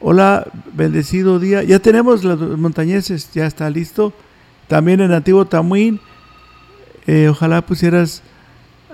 Hola, 0.00 0.46
bendecido 0.74 1.38
día. 1.38 1.62
Ya 1.62 1.78
tenemos 1.78 2.24
los 2.24 2.58
montañeses, 2.58 3.30
ya 3.32 3.46
está 3.46 3.70
listo. 3.70 4.12
También 4.68 5.00
en 5.00 5.12
Antiguo 5.12 5.46
Tamuín. 5.46 6.00
eh, 7.06 7.28
ojalá 7.28 7.62
pusieras 7.62 8.22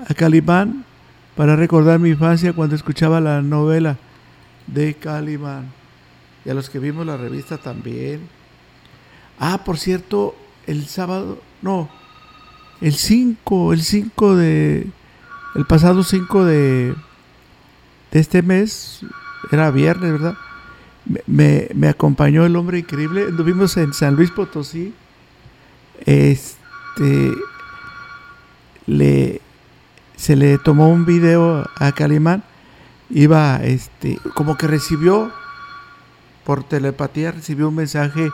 a 0.08 0.14
Calimán 0.14 0.84
para 1.34 1.56
recordar 1.56 1.98
mi 1.98 2.10
infancia 2.10 2.52
cuando 2.52 2.76
escuchaba 2.76 3.20
la 3.20 3.42
novela 3.42 3.98
de 4.66 4.94
Calimán. 4.94 5.75
Y 6.46 6.50
a 6.50 6.54
los 6.54 6.70
que 6.70 6.78
vimos 6.78 7.04
la 7.04 7.16
revista 7.16 7.58
también. 7.58 8.20
Ah, 9.40 9.64
por 9.64 9.78
cierto, 9.78 10.36
el 10.68 10.86
sábado, 10.86 11.42
no, 11.60 11.88
el 12.80 12.94
5, 12.94 13.72
el 13.72 13.82
5 13.82 14.36
de, 14.36 14.86
el 15.56 15.66
pasado 15.66 16.04
5 16.04 16.44
de, 16.44 16.94
de 18.12 18.20
este 18.20 18.42
mes, 18.42 19.00
era 19.50 19.72
viernes, 19.72 20.12
¿verdad? 20.12 20.36
Me, 21.26 21.68
me, 21.74 21.88
acompañó 21.88 22.46
el 22.46 22.54
hombre 22.54 22.78
increíble. 22.78 23.28
Estuvimos 23.28 23.76
en 23.76 23.92
San 23.92 24.14
Luis 24.14 24.30
Potosí. 24.30 24.94
Este 26.04 27.32
le 28.86 29.40
se 30.16 30.36
le 30.36 30.58
tomó 30.58 30.88
un 30.88 31.04
video 31.06 31.68
a 31.76 31.92
Calimán. 31.92 32.42
Iba 33.10 33.56
este 33.62 34.18
como 34.34 34.56
que 34.56 34.66
recibió 34.66 35.32
por 36.46 36.62
telepatía 36.62 37.32
recibió 37.32 37.68
un 37.68 37.74
mensaje 37.74 38.30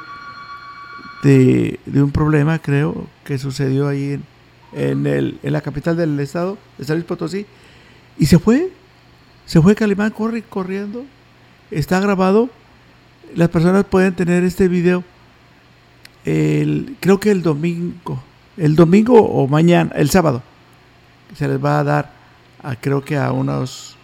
de, 1.22 1.80
de 1.86 2.02
un 2.02 2.10
problema, 2.10 2.58
creo, 2.58 3.06
que 3.24 3.38
sucedió 3.38 3.88
ahí 3.88 4.12
en, 4.12 4.24
en, 4.74 5.06
el, 5.06 5.40
en 5.42 5.52
la 5.54 5.62
capital 5.62 5.96
del 5.96 6.20
estado, 6.20 6.58
de 6.76 6.84
San 6.84 6.96
Luis 6.96 7.06
Potosí, 7.06 7.46
y 8.18 8.26
se 8.26 8.38
fue, 8.38 8.70
se 9.46 9.62
fue 9.62 9.74
Calimán, 9.74 10.10
corre 10.10 10.42
corriendo, 10.42 11.06
está 11.70 12.00
grabado, 12.00 12.50
las 13.34 13.48
personas 13.48 13.86
pueden 13.86 14.14
tener 14.14 14.44
este 14.44 14.68
video, 14.68 15.02
el, 16.26 16.96
creo 17.00 17.18
que 17.18 17.30
el 17.30 17.40
domingo, 17.40 18.22
el 18.58 18.76
domingo 18.76 19.14
o 19.22 19.48
mañana, 19.48 19.90
el 19.94 20.10
sábado, 20.10 20.42
se 21.34 21.48
les 21.48 21.64
va 21.64 21.78
a 21.78 21.84
dar, 21.84 22.12
a, 22.62 22.76
creo 22.76 23.02
que 23.02 23.16
a 23.16 23.32
unos 23.32 23.96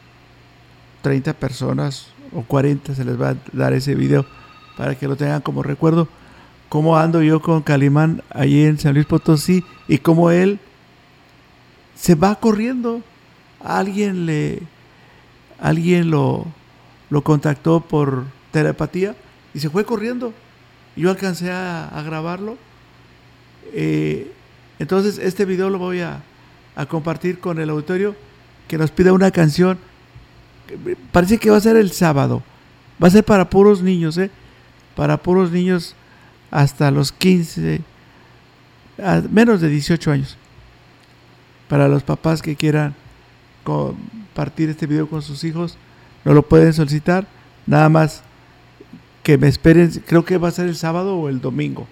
30 1.03 1.35
personas 1.35 2.14
o 2.33 2.43
40 2.43 2.95
se 2.95 3.05
les 3.05 3.21
va 3.21 3.31
a 3.31 3.37
dar 3.53 3.73
ese 3.73 3.95
video 3.95 4.27
para 4.77 4.95
que 4.95 5.09
lo 5.09 5.17
tengan 5.17 5.41
como 5.41 5.62
recuerdo 5.62 6.09
cómo 6.69 6.97
ando 6.99 7.23
yo 7.23 7.41
con 7.41 7.62
Calimán 7.62 8.23
allí 8.31 8.64
en 8.64 8.79
San 8.79 8.95
Luis 8.95 9.07
Potosí 9.07 9.64
y 9.87 9.99
cómo 9.99 10.31
él 10.31 10.61
se 11.95 12.14
va 12.14 12.35
corriendo. 12.37 13.03
Alguien 13.61 14.27
le 14.27 14.62
alguien 15.59 16.11
lo, 16.11 16.47
lo 17.11 17.23
contactó 17.23 17.81
por 17.81 18.25
telepatía 18.53 19.17
y 19.55 19.61
se 19.61 19.71
fue 19.71 19.85
corriendo. 19.85 20.33
Yo 20.97 21.11
alcancé 21.11 21.51
a, 21.51 22.03
grabarlo. 22.05 22.57
Eh, 23.73 24.33
entonces 24.79 25.19
este 25.19 25.45
video 25.45 25.71
lo 25.71 25.79
voy 25.79 26.01
a, 26.01 26.23
a 26.77 26.87
compartir 26.87 27.41
con 27.41 27.59
el 27.59 27.71
auditorio 27.71 28.14
que 28.69 28.79
nos 28.79 28.91
pide 28.91 29.11
una 29.11 29.31
canción. 29.31 29.79
Parece 31.12 31.38
que 31.38 31.50
va 31.50 31.57
a 31.57 31.61
ser 31.61 31.76
el 31.76 31.92
sábado. 31.92 32.42
Va 33.02 33.09
a 33.09 33.11
ser 33.11 33.24
para 33.24 33.48
puros 33.48 33.83
niños, 33.83 34.18
¿eh? 34.18 34.31
Para 34.96 35.16
puros 35.16 35.50
niños 35.50 35.94
hasta 36.50 36.90
los 36.90 37.12
15, 37.12 37.81
a 39.02 39.22
menos 39.31 39.61
de 39.61 39.68
18 39.68 40.11
años. 40.11 40.37
Para 41.68 41.88
los 41.88 42.02
papás 42.02 42.42
que 42.42 42.57
quieran 42.57 42.94
compartir 43.64 44.70
este 44.70 44.87
video 44.87 45.09
con 45.09 45.22
sus 45.22 45.44
hijos, 45.44 45.76
no 46.24 46.35
lo 46.35 46.42
pueden 46.42 46.72
solicitar. 46.72 47.26
Nada 47.66 47.88
más 47.88 48.22
que 49.22 49.37
me 49.37 49.48
esperen, 49.48 49.90
creo 50.07 50.24
que 50.24 50.38
va 50.38 50.48
a 50.48 50.52
ser 50.52 50.66
el 50.66 50.76
sábado 50.76 51.16
o 51.16 51.28
el 51.28 51.40
domingo. 51.40 51.87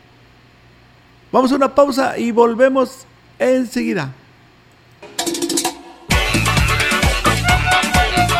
Vamos 1.30 1.52
a 1.52 1.56
una 1.56 1.74
pausa 1.74 2.18
y 2.18 2.30
volvemos 2.30 3.06
enseguida. 3.38 4.12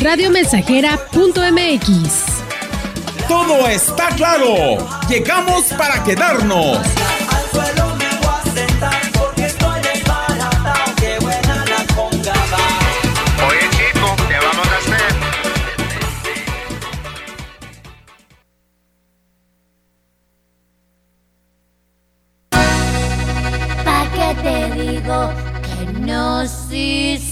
Radiomensajera.mx. 0.00 2.24
todo 3.28 3.68
está 3.68 4.08
claro. 4.16 4.78
Llegamos 5.08 5.64
para 5.78 6.02
quedarnos. 6.04 6.78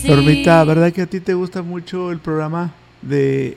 Sí? 0.00 0.08
Normita, 0.08 0.64
¿verdad 0.64 0.92
que 0.92 1.02
a 1.02 1.06
ti 1.06 1.20
te 1.20 1.34
gusta 1.34 1.62
mucho 1.62 2.10
el 2.10 2.18
programa 2.18 2.72
de 3.02 3.56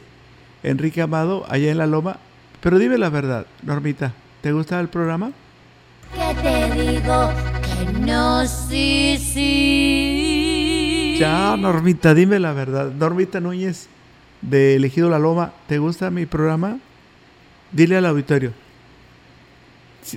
Enrique 0.64 1.02
Amado 1.02 1.46
allá 1.50 1.72
en 1.72 1.78
La 1.78 1.88
Loma? 1.88 2.18
Pero 2.62 2.80
dime 2.80 2.98
la 2.98 3.10
verdad, 3.10 3.46
Normita, 3.62 4.14
¿te 4.42 4.52
gusta 4.52 4.80
el 4.80 4.90
programa? 4.90 5.32
¿Qué 6.14 6.36
te 6.42 6.72
digo 6.82 7.30
que 7.62 8.00
no, 8.00 8.46
sí, 8.46 9.18
sí? 9.18 11.16
Ya, 11.20 11.56
Normita, 11.58 12.14
dime 12.14 12.40
la 12.40 12.54
verdad. 12.54 12.92
Normita 12.92 13.40
Núñez 13.40 13.88
de 14.42 14.76
Elegido 14.76 15.10
La 15.10 15.20
Loma, 15.20 15.54
¿te 15.68 15.78
gusta 15.78 16.10
mi 16.12 16.26
programa? 16.26 16.80
Dile 17.72 17.98
al 17.98 18.06
auditorio. 18.06 18.54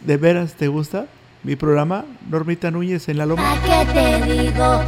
¿De 0.05 0.17
veras 0.17 0.55
te 0.55 0.69
gusta 0.69 1.07
mi 1.43 1.55
programa? 1.57 2.05
Normita 2.29 2.71
Núñez 2.71 3.09
en 3.09 3.19
La 3.19 3.27
Loma. 3.27 3.43
¿Pa' 3.67 3.85
qué 3.87 3.93
te 3.93 4.33
digo 4.33 4.81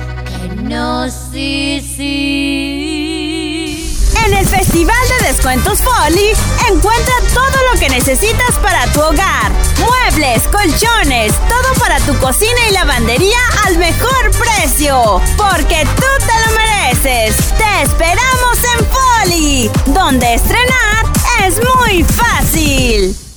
que 0.49 0.63
no, 0.63 1.09
sí, 1.11 1.81
sí? 1.97 3.15
En 4.25 4.35
el 4.35 4.47
Festival 4.47 4.97
de 5.21 5.27
Descuentos 5.29 5.81
Folly, 5.81 6.33
encuentra 6.71 7.15
todo 7.35 7.57
lo 7.73 7.81
que 7.81 7.89
necesitas 7.89 8.57
para 8.63 8.87
tu 8.93 9.01
hogar. 9.01 9.53
Muebles, 9.79 10.43
colchones, 10.49 11.33
todo 11.49 11.75
para 11.79 11.99
tu 12.01 12.17
cocina 12.19 12.69
y 12.69 12.73
lavandería 12.73 13.39
al 13.67 13.79
mejor 13.79 14.31
precio. 14.33 15.21
Porque 15.37 15.87
tú 15.97 16.07
te 16.27 16.33
lo 16.47 16.53
mereces. 16.57 17.37
Te 17.57 17.83
esperamos 17.83 18.59
en 18.75 18.87
Folly, 18.87 19.71
donde 19.87 20.35
estrenar 20.35 21.07
es 21.47 21.61
muy 21.77 22.03
fácil. 22.05 23.28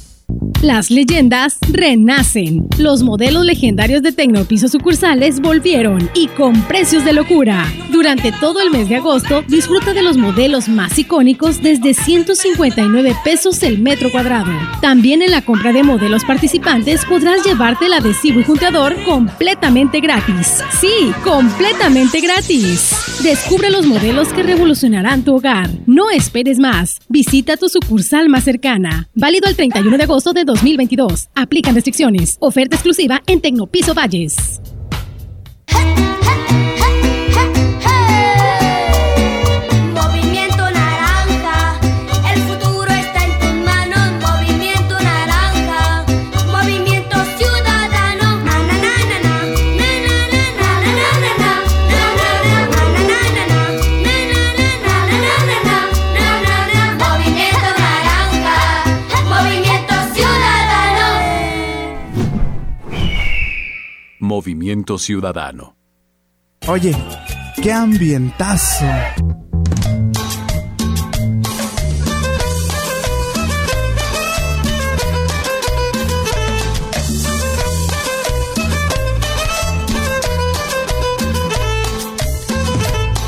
Las 0.62 0.90
leyendas 0.90 1.58
renacen. 1.72 2.68
Los 2.80 3.04
modelos 3.04 3.46
legendarios 3.46 4.02
de 4.02 4.12
Tecnopiso 4.12 4.68
sucursales 4.68 5.40
volvieron 5.40 6.10
y 6.16 6.28
con 6.28 6.60
precios 6.64 7.06
de 7.06 7.14
locura. 7.14 7.66
Durante 7.92 8.32
todo 8.32 8.60
el 8.62 8.72
mes 8.72 8.90
de 8.90 8.96
agosto, 8.96 9.44
disfruta 9.48 9.94
de 9.94 10.02
los 10.02 10.18
modelos 10.18 10.68
más 10.68 10.98
icónicos 10.98 11.62
desde 11.62 11.94
159 11.94 13.16
pesos 13.24 13.62
el 13.62 13.80
metro 13.80 14.12
cuadrado. 14.12 14.52
También 14.82 15.22
en 15.22 15.32
la 15.32 15.44
compra 15.44 15.74
de 15.74 15.84
modelos 15.84 16.26
participantes 16.26 17.06
podrás 17.06 17.46
llevarte 17.46 17.86
el 17.86 17.94
adhesivo 17.94 18.40
y 18.40 18.44
junteador 18.44 18.96
completamente 19.04 20.00
gratis. 20.00 20.64
Sí, 20.80 21.12
completamente 21.24 22.20
gratis. 22.20 22.96
Descubre 23.22 23.70
los 23.70 23.86
modelos 23.86 24.30
que 24.30 24.42
revolucionarán 24.42 25.24
tu 25.24 25.36
hogar. 25.36 25.70
No 25.86 26.10
esperes 26.10 26.58
más. 26.58 26.98
Visita 27.10 27.58
tu 27.58 27.70
sucursal 27.70 28.30
más 28.30 28.44
cercana. 28.44 29.10
Válido 29.14 29.48
el 29.48 29.56
31 29.56 29.98
de 29.98 30.04
agosto 30.04 30.31
de 30.34 30.44
2022. 30.46 31.30
Aplican 31.36 31.76
restricciones. 31.76 32.38
Oferta 32.40 32.76
exclusiva 32.76 33.22
en 33.28 33.42
Tecnopiso 33.42 33.94
Valles. 33.94 34.62
Movimiento 64.82 64.98
Ciudadano. 64.98 65.76
Oye, 66.68 66.96
qué 67.62 67.72
ambientazo. 67.72 68.86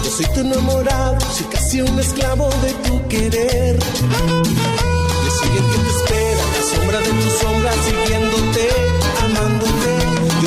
Yo 0.03 0.09
soy 0.09 0.25
tu 0.33 0.39
enamorado, 0.39 1.19
soy 1.21 1.45
casi 1.51 1.81
un 1.81 1.99
esclavo 1.99 2.49
de 2.63 2.73
tu 2.87 3.07
querer. 3.09 3.77
Yo 3.79 5.31
soy 5.39 5.49
el 5.57 5.65
que 5.71 5.77
te 5.77 5.89
espera, 5.97 6.41
la 6.55 6.75
sombra 6.75 6.99
de 6.99 7.09
tu 7.09 7.29
sombra, 7.29 7.52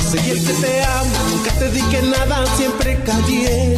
soy 0.07 0.31
el 0.31 0.45
que 0.45 0.53
te 0.53 0.85
amo, 0.85 1.11
nunca 1.31 1.51
te 1.59 1.71
dije 1.71 2.03
nada, 2.03 2.47
siempre 2.57 2.97
callé. 3.05 3.75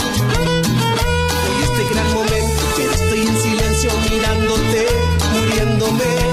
Hoy 1.46 1.62
este 1.62 1.94
gran 1.94 2.12
momento, 2.12 2.62
pero 2.76 2.90
estoy 2.92 3.20
en 3.20 3.42
silencio 3.42 3.90
mirándote, 4.10 4.86
muriéndome. 5.32 6.27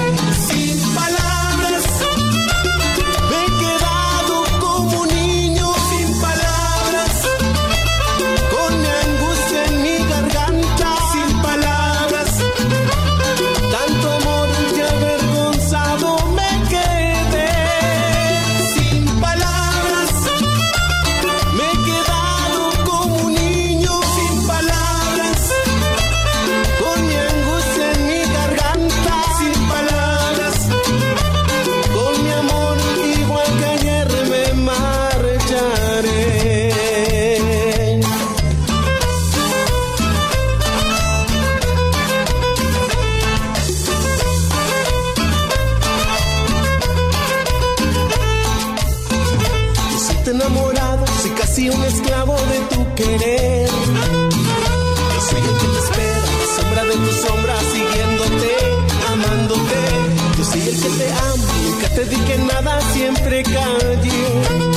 Querer. 52.96 53.68
Yo 53.68 55.20
soy 55.28 55.40
el 55.40 55.56
que 55.60 55.66
te 55.74 55.78
espera, 55.84 56.22
sombra 56.56 56.84
de 56.84 56.96
tu 56.96 57.12
sombra, 57.26 57.54
siguiéndote, 57.72 58.52
amándote. 59.12 59.80
Yo 60.38 60.44
soy 60.44 60.60
el 60.62 60.80
que 60.80 60.88
te 60.88 61.12
amo, 61.12 61.46
nunca 61.64 61.88
te 61.94 62.04
dije 62.06 62.38
nada, 62.38 62.80
siempre 62.92 63.42
callé. 63.42 64.75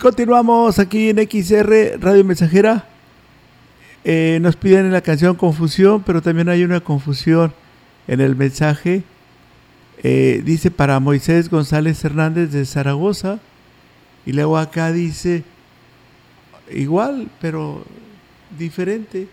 Continuamos 0.00 0.78
aquí 0.78 1.10
en 1.10 1.18
XR 1.18 2.00
Radio 2.00 2.24
Mensajera. 2.24 2.86
Eh, 4.02 4.38
nos 4.40 4.56
piden 4.56 4.86
en 4.86 4.92
la 4.92 5.02
canción 5.02 5.36
confusión, 5.36 6.02
pero 6.02 6.22
también 6.22 6.48
hay 6.48 6.64
una 6.64 6.80
confusión 6.80 7.52
en 8.08 8.22
el 8.22 8.34
mensaje. 8.34 9.02
Eh, 10.02 10.40
dice 10.42 10.70
para 10.70 10.98
Moisés 11.00 11.50
González 11.50 12.02
Hernández 12.02 12.50
de 12.50 12.64
Zaragoza. 12.64 13.40
Y 14.24 14.32
luego 14.32 14.56
acá 14.56 14.90
dice 14.90 15.44
igual, 16.72 17.28
pero 17.38 17.84
diferente. 18.58 19.28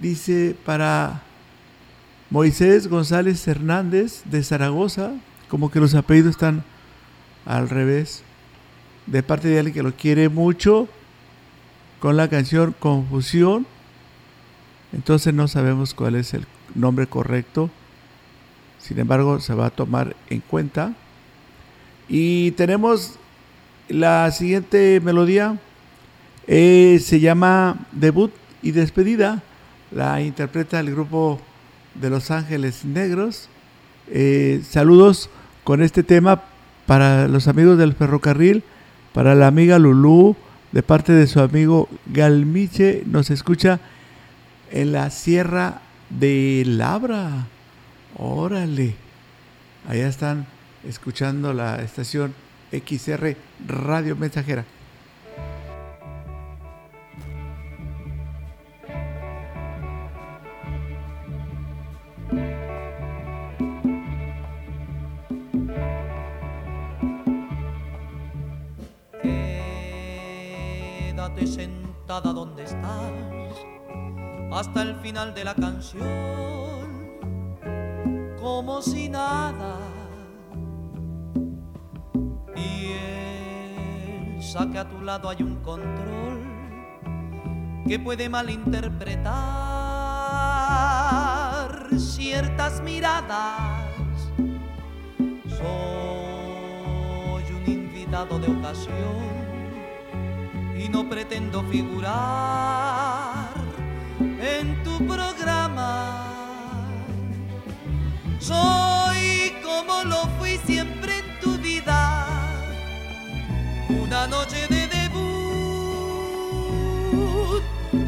Dice 0.00 0.56
para 0.66 1.22
Moisés 2.30 2.88
González 2.88 3.46
Hernández 3.46 4.22
de 4.24 4.42
Zaragoza, 4.42 5.12
como 5.48 5.70
que 5.70 5.78
los 5.78 5.94
apellidos 5.94 6.32
están 6.32 6.64
al 7.46 7.68
revés, 7.68 8.24
de 9.06 9.22
parte 9.22 9.48
de 9.48 9.58
alguien 9.58 9.74
que 9.74 9.82
lo 9.82 9.94
quiere 9.94 10.28
mucho, 10.28 10.88
con 12.00 12.16
la 12.16 12.28
canción 12.28 12.74
Confusión. 12.78 13.66
Entonces 14.92 15.32
no 15.32 15.48
sabemos 15.48 15.94
cuál 15.94 16.16
es 16.16 16.34
el 16.34 16.46
nombre 16.74 17.06
correcto. 17.06 17.70
Sin 18.78 18.98
embargo, 18.98 19.40
se 19.40 19.54
va 19.54 19.66
a 19.66 19.70
tomar 19.70 20.16
en 20.28 20.40
cuenta. 20.40 20.94
Y 22.08 22.50
tenemos 22.52 23.18
la 23.88 24.30
siguiente 24.32 25.00
melodía. 25.02 25.58
eh, 26.48 26.98
se 27.00 27.20
llama 27.20 27.86
Debut 27.92 28.32
y 28.62 28.72
Despedida. 28.72 29.42
La 29.92 30.20
interpreta 30.22 30.80
el 30.80 30.90
grupo 30.90 31.40
de 31.94 32.10
Los 32.10 32.30
Ángeles 32.30 32.84
Negros. 32.84 33.48
Eh, 34.08 34.62
saludos 34.68 35.30
con 35.64 35.82
este 35.82 36.02
tema 36.02 36.42
para 36.86 37.28
los 37.28 37.46
amigos 37.46 37.78
del 37.78 37.94
ferrocarril, 37.94 38.64
para 39.12 39.34
la 39.34 39.46
amiga 39.46 39.78
Lulú, 39.78 40.36
de 40.72 40.82
parte 40.82 41.12
de 41.12 41.26
su 41.26 41.40
amigo 41.40 41.88
Galmiche, 42.06 43.02
nos 43.06 43.30
escucha 43.30 43.80
en 44.70 44.92
la 44.92 45.10
Sierra 45.10 45.82
de 46.08 46.62
Labra. 46.66 47.46
Órale. 48.16 48.94
Allá 49.88 50.08
están 50.08 50.46
escuchando 50.88 51.52
la 51.52 51.82
estación 51.82 52.34
XR 52.72 53.36
Radio 53.66 54.16
Mensajera. 54.16 54.64
Sentada 71.46 72.32
donde 72.32 72.62
estás 72.62 73.12
hasta 74.52 74.82
el 74.82 74.94
final 74.96 75.34
de 75.34 75.44
la 75.44 75.54
canción, 75.54 76.06
como 78.40 78.80
si 78.80 79.08
nada. 79.08 79.78
Piensa 82.54 83.10
que 84.70 84.78
a 84.78 84.88
tu 84.88 85.00
lado 85.00 85.28
hay 85.30 85.42
un 85.42 85.56
control 85.62 86.42
que 87.88 87.98
puede 87.98 88.28
malinterpretar 88.28 89.32
ciertas 91.98 92.80
miradas. 92.82 93.88
Soy 95.48 97.44
un 97.52 97.64
invitado 97.66 98.38
de 98.38 98.48
ocasión 98.48 99.41
y 100.84 100.88
no 100.88 101.08
pretendo 101.08 101.62
figurar 101.64 103.50
en 104.40 104.82
tu 104.82 105.06
programa. 105.06 106.80
Soy 108.40 109.52
como 109.62 110.02
lo 110.04 110.26
fui 110.38 110.58
siempre 110.66 111.18
en 111.18 111.40
tu 111.40 111.56
vida, 111.58 112.26
una 113.88 114.26
noche 114.26 114.66
de 114.68 114.88
debut 114.88 115.22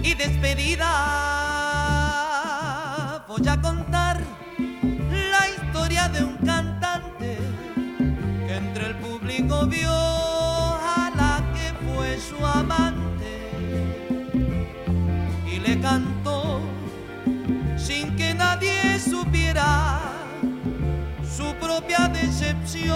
y 0.02 0.14
despedida. 0.14 0.90
Voy 3.28 3.46
a 3.48 3.60
contar 3.60 4.20
la 5.30 5.48
historia 5.48 6.08
de 6.08 6.24
un 6.24 6.36
cantante 6.38 7.38
que 8.46 8.56
entre 8.56 8.86
el 8.88 8.96
público 8.96 9.66
vio 9.66 10.23
cantó 15.84 16.60
sin 17.76 18.16
que 18.16 18.32
nadie 18.32 18.98
supiera 18.98 20.00
su 21.36 21.54
propia 21.56 22.08
decepción, 22.08 22.94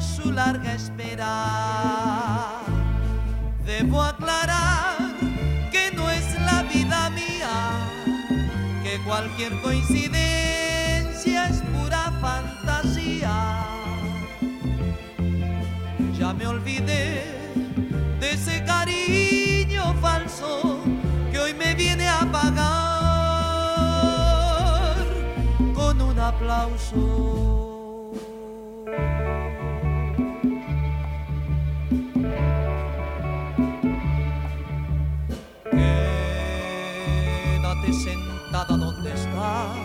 su 0.00 0.32
larga 0.32 0.72
espera. 0.72 2.62
Debo 3.66 4.02
aclarar 4.02 4.96
que 5.70 5.92
no 5.94 6.10
es 6.10 6.26
la 6.40 6.62
vida 6.62 7.10
mía, 7.10 7.54
que 8.82 8.98
cualquier 9.04 9.60
coincidencia 9.60 11.48
es 11.50 11.60
pura 11.74 12.10
fantasía. 12.22 13.36
Ya 16.18 16.32
me 16.32 16.46
olvidé 16.46 17.38
de 18.20 18.32
ese 18.32 18.64
cariño 18.64 19.94
falso 20.00 20.77
viene 21.78 22.06
a 22.08 22.20
pagar 22.32 22.56
con 25.74 26.00
un 26.00 26.18
aplauso. 26.18 28.12
Quédate 37.40 37.92
sentada 37.92 38.76
donde 38.76 39.12
estás, 39.12 39.76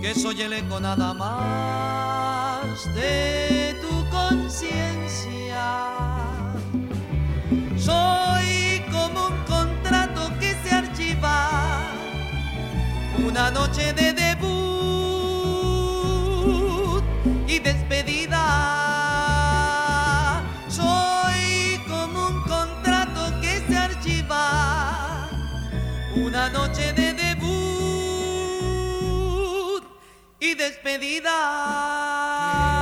que 0.00 0.14
soy 0.14 0.40
el 0.40 0.54
eco 0.54 0.80
nada 0.80 1.12
más 1.12 2.94
de 2.94 3.76
tu 3.82 3.92
conciencia. 4.10 5.66
Soy 7.76 8.51
una 13.26 13.50
noche 13.50 13.92
de 13.92 14.12
debut 14.12 14.52
y 17.46 17.58
despedida. 17.58 18.42
Soy 20.68 21.80
como 21.88 22.28
un 22.28 22.42
contrato 22.42 23.40
que 23.40 23.64
se 23.66 23.76
archiva, 23.76 25.28
una 26.16 26.50
noche 26.50 26.92
de 26.92 27.14
debut 27.14 27.42
y 30.40 30.54
despedida. 30.54 32.81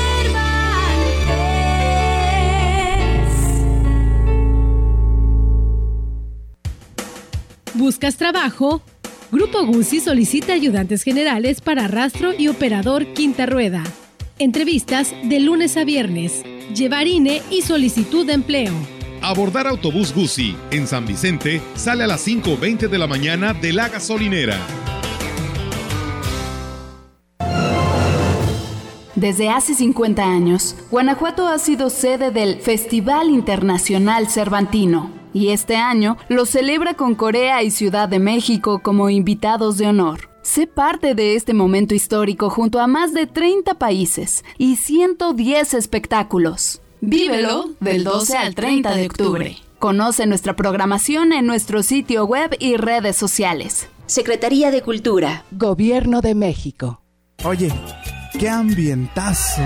¿Buscas 7.81 8.15
trabajo? 8.15 8.83
Grupo 9.31 9.65
Guzzi 9.65 10.01
solicita 10.01 10.53
ayudantes 10.53 11.01
generales 11.01 11.61
para 11.61 11.87
rastro 11.87 12.31
y 12.31 12.47
operador 12.47 13.07
quinta 13.13 13.47
rueda. 13.47 13.81
Entrevistas 14.37 15.15
de 15.23 15.39
lunes 15.39 15.77
a 15.77 15.83
viernes. 15.83 16.43
Llevar 16.75 17.07
INE 17.07 17.41
y 17.49 17.63
solicitud 17.63 18.23
de 18.23 18.33
empleo. 18.33 18.71
Abordar 19.23 19.65
autobús 19.65 20.13
Guzzi 20.13 20.55
en 20.69 20.85
San 20.85 21.07
Vicente 21.07 21.59
sale 21.73 22.03
a 22.03 22.07
las 22.07 22.27
5.20 22.27 22.87
de 22.87 22.97
la 22.99 23.07
mañana 23.07 23.55
de 23.55 23.73
la 23.73 23.89
gasolinera. 23.89 24.59
Desde 29.15 29.49
hace 29.49 29.73
50 29.73 30.23
años, 30.23 30.75
Guanajuato 30.91 31.47
ha 31.47 31.57
sido 31.57 31.89
sede 31.89 32.29
del 32.29 32.61
Festival 32.61 33.31
Internacional 33.31 34.27
Cervantino 34.27 35.20
y 35.33 35.49
este 35.49 35.75
año 35.75 36.17
lo 36.29 36.45
celebra 36.45 36.93
con 36.93 37.15
Corea 37.15 37.63
y 37.63 37.71
Ciudad 37.71 38.09
de 38.09 38.19
México 38.19 38.79
como 38.83 39.09
invitados 39.09 39.77
de 39.77 39.87
honor. 39.87 40.29
Sé 40.41 40.65
parte 40.65 41.13
de 41.13 41.35
este 41.35 41.53
momento 41.53 41.93
histórico 41.93 42.49
junto 42.49 42.79
a 42.79 42.87
más 42.87 43.13
de 43.13 43.27
30 43.27 43.75
países 43.75 44.43
y 44.57 44.77
110 44.77 45.75
espectáculos. 45.75 46.81
Vívelo 46.99 47.69
del 47.79 48.03
12 48.03 48.37
al 48.37 48.55
30 48.55 48.95
de 48.95 49.05
octubre. 49.05 49.57
Conoce 49.79 50.25
nuestra 50.25 50.55
programación 50.55 51.33
en 51.33 51.47
nuestro 51.47 51.83
sitio 51.83 52.25
web 52.25 52.55
y 52.59 52.77
redes 52.77 53.15
sociales. 53.15 53.89
Secretaría 54.05 54.71
de 54.71 54.81
Cultura. 54.81 55.45
Gobierno 55.51 56.21
de 56.21 56.35
México. 56.35 57.01
Oye, 57.43 57.71
qué 58.37 58.49
ambientazo. 58.49 59.61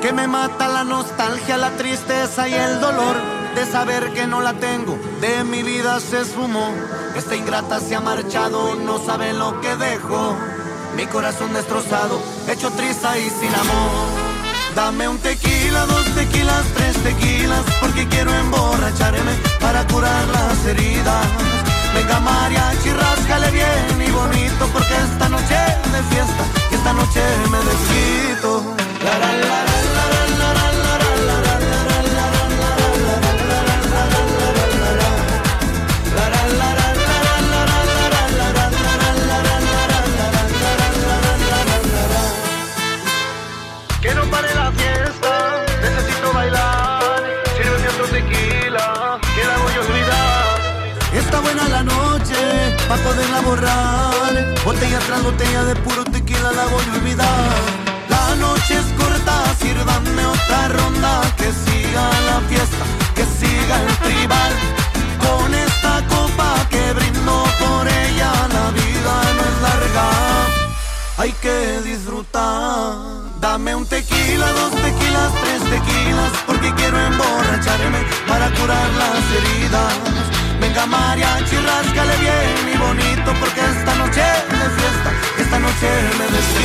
Que 0.00 0.12
me 0.12 0.26
mata 0.28 0.68
la 0.68 0.84
nostalgia, 0.84 1.56
la 1.56 1.70
tristeza 1.76 2.48
y 2.48 2.54
el 2.54 2.80
dolor 2.80 3.41
de 3.54 3.66
saber 3.66 4.12
que 4.12 4.26
no 4.26 4.40
la 4.40 4.54
tengo. 4.54 4.98
De 5.20 5.44
mi 5.44 5.62
vida 5.62 6.00
se 6.00 6.20
esfumó. 6.20 6.72
Esta 7.16 7.36
ingrata 7.36 7.80
se 7.80 7.94
ha 7.94 8.00
marchado, 8.00 8.74
no 8.76 9.04
sabe 9.04 9.32
lo 9.32 9.60
que 9.60 9.76
dejó. 9.76 10.36
Mi 10.96 11.06
corazón 11.06 11.52
destrozado, 11.54 12.20
hecho 12.48 12.70
triste 12.70 13.08
y 13.18 13.30
sin 13.30 13.54
amor. 13.54 13.90
Dame 14.74 15.08
un 15.08 15.18
tequila, 15.18 15.86
dos 15.86 16.04
tequilas, 16.14 16.64
tres 16.74 16.96
tequilas, 17.02 17.64
porque 17.80 18.06
quiero 18.08 18.34
emborracharme 18.34 19.32
para 19.60 19.86
curar 19.86 20.26
las 20.28 20.66
heridas. 20.66 21.26
Venga 21.94 22.20
mariachi, 22.20 22.90
ráscale 22.90 23.50
bien 23.50 24.02
y 24.06 24.10
bonito, 24.10 24.66
porque 24.72 24.94
esta 24.94 25.28
noche 25.28 25.56
de 25.92 26.02
fiesta, 26.14 26.44
y 26.70 26.74
esta 26.74 26.92
noche 26.94 27.20
me 27.50 27.58
desquito. 27.58 29.71
Pa' 52.92 53.02
poderla 53.04 53.40
borrar. 53.40 54.34
Botella 54.64 54.98
tras 55.06 55.22
botella 55.22 55.64
de 55.64 55.74
puro 55.76 56.04
tequila 56.04 56.52
la 56.52 56.64
voy 56.66 56.84
a 56.90 56.94
olvidar. 56.98 57.60
La 58.08 58.34
noche 58.36 58.74
es 58.82 58.88
corta, 59.00 59.36
sírvanme 59.60 60.26
otra 60.26 60.68
ronda. 60.68 61.12
Que 61.38 61.48
turn 85.82 86.30
the 86.30 86.42
sun. 86.42 86.61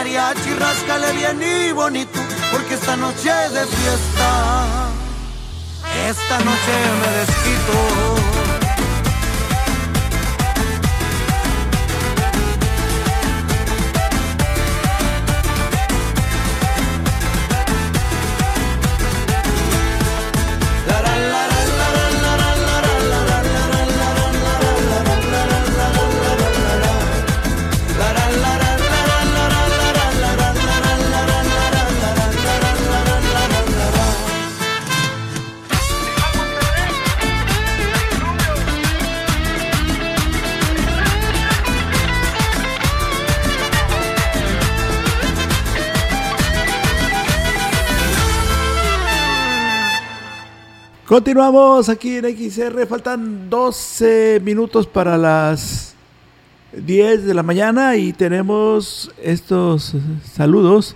Mariachi, 0.00 0.54
ráscale 0.54 1.12
bien 1.12 1.42
y 1.42 1.72
bonito, 1.72 2.18
porque 2.50 2.72
esta 2.72 2.96
noche 2.96 3.30
de 3.30 3.66
fiesta, 3.66 4.88
esta 6.08 6.38
noche 6.38 6.72
me 7.00 7.08
desquito. 7.18 8.19
Continuamos 51.10 51.88
aquí 51.88 52.18
en 52.18 52.24
XR. 52.24 52.86
Faltan 52.86 53.50
12 53.50 54.40
minutos 54.44 54.86
para 54.86 55.18
las 55.18 55.96
10 56.72 57.24
de 57.24 57.34
la 57.34 57.42
mañana 57.42 57.96
y 57.96 58.12
tenemos 58.12 59.10
estos 59.20 59.96
saludos 60.32 60.94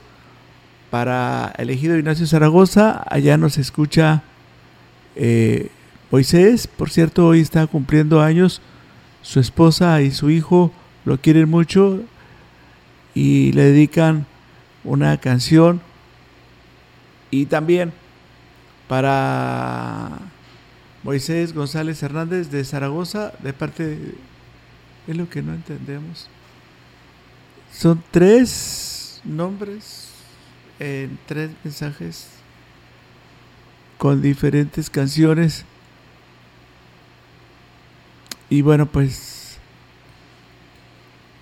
para 0.89 1.53
el 1.59 1.69
ejido 1.71 1.99
Ignacio 1.99 2.29
Zaragoza. 2.29 3.03
Allá 3.09 3.37
nos 3.37 3.59
escucha 3.59 4.23
eh, 5.17 5.73
Moisés. 6.13 6.69
Por 6.69 6.91
cierto, 6.91 7.27
hoy 7.27 7.41
está 7.41 7.67
cumpliendo 7.67 8.21
años. 8.21 8.63
Su 9.21 9.41
esposa 9.41 10.01
y 10.01 10.13
su 10.13 10.31
hijo 10.31 10.71
lo 11.05 11.19
quieren 11.19 11.51
mucho 11.51 11.99
y 13.17 13.51
le 13.51 13.65
dedican 13.65 14.27
una 14.85 15.17
canción. 15.17 15.81
Y 17.33 17.47
también 17.47 17.93
para 18.95 20.21
Moisés 21.03 21.53
González 21.53 22.01
Hernández 22.01 22.53
de 22.53 22.65
Zaragoza, 22.65 23.33
de 23.43 23.53
parte 23.53 23.85
de... 23.85 24.15
Es 25.09 25.17
lo 25.17 25.29
que 25.29 25.43
no 25.43 25.53
entendemos. 25.53 26.29
Son 27.73 28.01
tres 28.13 29.21
nombres 29.25 30.11
en 30.79 31.19
tres 31.27 31.51
mensajes 31.65 32.29
con 33.99 34.23
diferentes 34.23 34.89
canciones. 34.89 35.65
Y 38.49 38.63
bueno, 38.63 38.87
pues 38.87 39.59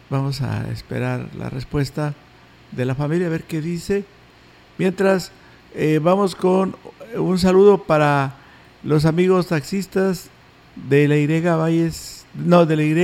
vamos 0.08 0.40
a 0.40 0.70
esperar 0.70 1.28
la 1.36 1.50
respuesta 1.50 2.14
de 2.70 2.86
la 2.86 2.94
familia, 2.94 3.26
a 3.26 3.30
ver 3.30 3.44
qué 3.44 3.60
dice. 3.60 4.06
Mientras, 4.78 5.32
eh, 5.74 6.00
vamos 6.02 6.34
con 6.34 6.76
un 7.16 7.38
saludo 7.38 7.78
para 7.78 8.34
los 8.82 9.04
amigos 9.04 9.46
taxistas 9.48 10.30
de 10.88 11.06
la 11.08 11.16
Y 11.16 11.26
Valles, 11.26 12.26
no, 12.34 12.66
de 12.66 12.76
la 12.76 12.82
Y 12.82 12.94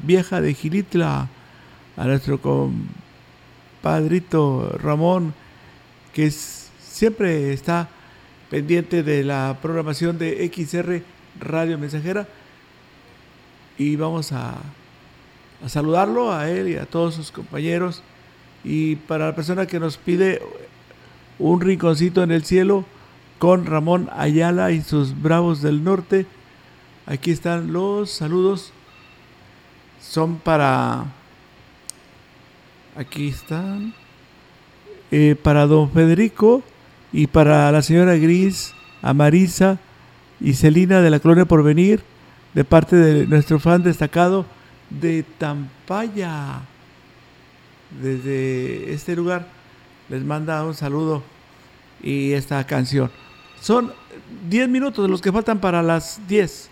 Vieja 0.00 0.40
de 0.40 0.54
Gilitla, 0.54 1.28
a 1.96 2.04
nuestro 2.04 2.40
compadrito 3.82 4.76
Ramón, 4.80 5.34
que 6.12 6.30
siempre 6.30 7.52
está 7.52 7.88
pendiente 8.50 9.02
de 9.02 9.24
la 9.24 9.58
programación 9.60 10.18
de 10.18 10.50
XR 10.52 11.02
Radio 11.40 11.78
Mensajera. 11.78 12.28
Y 13.76 13.96
vamos 13.96 14.30
a, 14.32 14.54
a 15.64 15.68
saludarlo 15.68 16.32
a 16.32 16.48
él 16.48 16.68
y 16.68 16.76
a 16.76 16.86
todos 16.86 17.14
sus 17.14 17.32
compañeros. 17.32 18.02
Y 18.62 18.96
para 18.96 19.26
la 19.26 19.34
persona 19.34 19.66
que 19.66 19.80
nos 19.80 19.96
pide 19.96 20.40
un 21.38 21.60
rinconcito 21.60 22.22
en 22.22 22.30
el 22.30 22.44
cielo 22.44 22.84
con 23.44 23.66
Ramón 23.66 24.08
Ayala 24.16 24.70
y 24.70 24.80
sus 24.80 25.20
Bravos 25.20 25.60
del 25.60 25.84
Norte, 25.84 26.24
aquí 27.04 27.30
están 27.30 27.74
los 27.74 28.10
saludos. 28.10 28.72
Son 30.00 30.36
para... 30.36 31.04
Aquí 32.96 33.28
están. 33.28 33.92
eh, 35.10 35.36
para 35.36 35.66
don 35.66 35.90
Federico 35.90 36.62
y 37.12 37.26
para 37.26 37.70
la 37.70 37.82
señora 37.82 38.16
Gris, 38.16 38.72
a 39.02 39.12
Marisa 39.12 39.78
y 40.40 40.54
Celina 40.54 41.02
de 41.02 41.10
la 41.10 41.20
Colonia 41.20 41.44
Porvenir, 41.44 42.02
de 42.54 42.64
parte 42.64 42.96
de 42.96 43.26
nuestro 43.26 43.60
fan 43.60 43.82
destacado 43.82 44.46
de 44.88 45.22
Tampaya. 45.36 46.62
Desde 48.02 48.94
este 48.94 49.14
lugar 49.14 49.46
les 50.08 50.24
manda 50.24 50.64
un 50.64 50.72
saludo 50.72 51.22
y 52.02 52.32
esta 52.32 52.64
canción. 52.66 53.10
Son 53.64 53.94
10 54.50 54.68
minutos 54.68 55.08
los 55.08 55.22
que 55.22 55.32
faltan 55.32 55.58
para 55.58 55.82
las 55.82 56.20
10. 56.28 56.68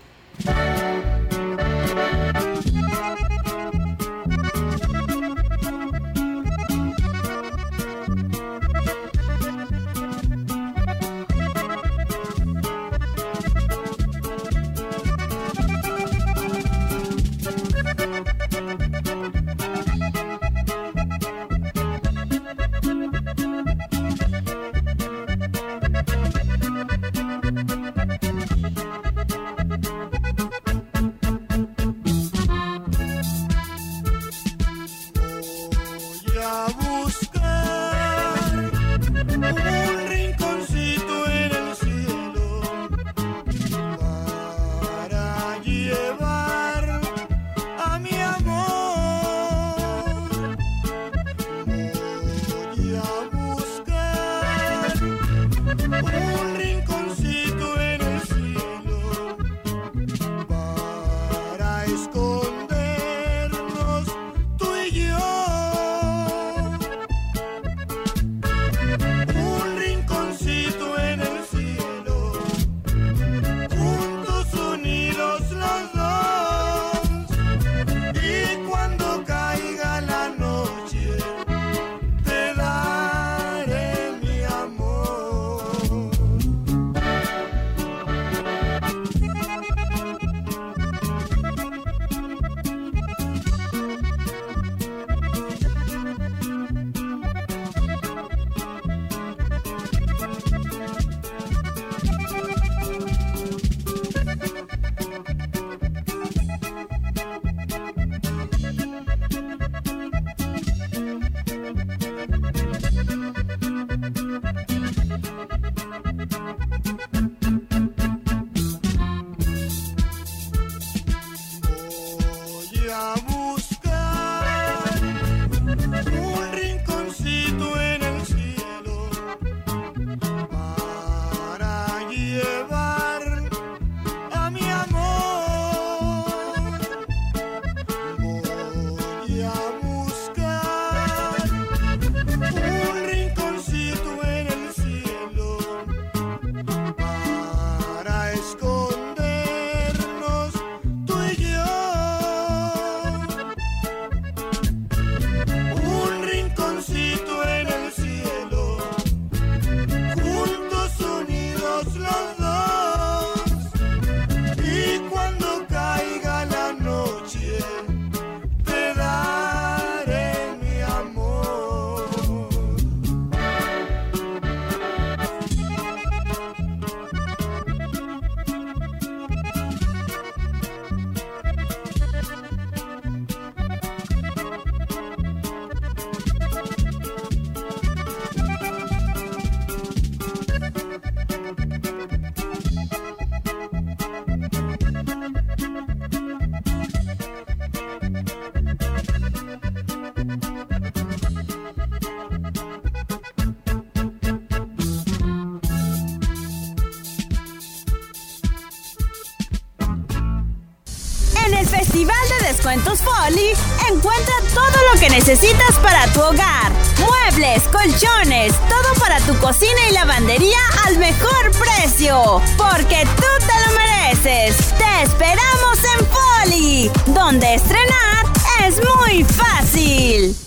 Todo 214.71 214.93
lo 214.93 214.99
que 214.99 215.09
necesitas 215.09 215.75
para 215.81 216.07
tu 216.13 216.21
hogar. 216.21 216.71
Muebles, 216.99 217.63
colchones, 217.71 218.53
todo 218.69 218.93
para 218.99 219.19
tu 219.21 219.37
cocina 219.39 219.79
y 219.89 219.93
lavandería 219.93 220.59
al 220.85 220.97
mejor 220.97 221.51
precio. 221.51 222.41
Porque 222.57 223.05
tú 223.15 223.45
te 223.45 223.65
lo 223.65 223.77
mereces. 223.77 224.73
Te 224.77 225.03
esperamos 225.03 225.77
en 225.97 226.07
Folly, 226.07 226.91
donde 227.07 227.55
estrenar 227.55 228.25
es 228.65 228.79
muy 228.97 229.23
fácil. 229.23 230.42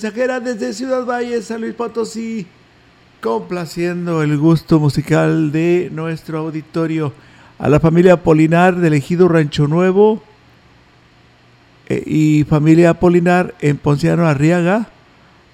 Mensajera 0.06 0.39
desde 0.39 0.72
Ciudad 0.72 1.03
Valle, 1.03 1.41
San 1.41 1.62
Luis 1.62 1.74
Potosí, 1.74 2.45
complaciendo 3.22 4.22
el 4.22 4.38
gusto 4.38 4.80
musical 4.80 5.51
de 5.51 5.89
nuestro 5.91 6.38
auditorio. 6.38 7.12
A 7.58 7.70
la 7.70 7.80
familia 7.80 8.22
Polinar 8.22 8.76
del 8.76 8.93
Ejido 8.93 9.28
Rancho 9.28 9.68
Nuevo 9.68 10.22
eh, 11.89 12.03
y 12.06 12.43
familia 12.43 12.99
Polinar 12.99 13.56
en 13.62 13.78
Ponciano 13.78 14.28
Arriaga, 14.28 14.89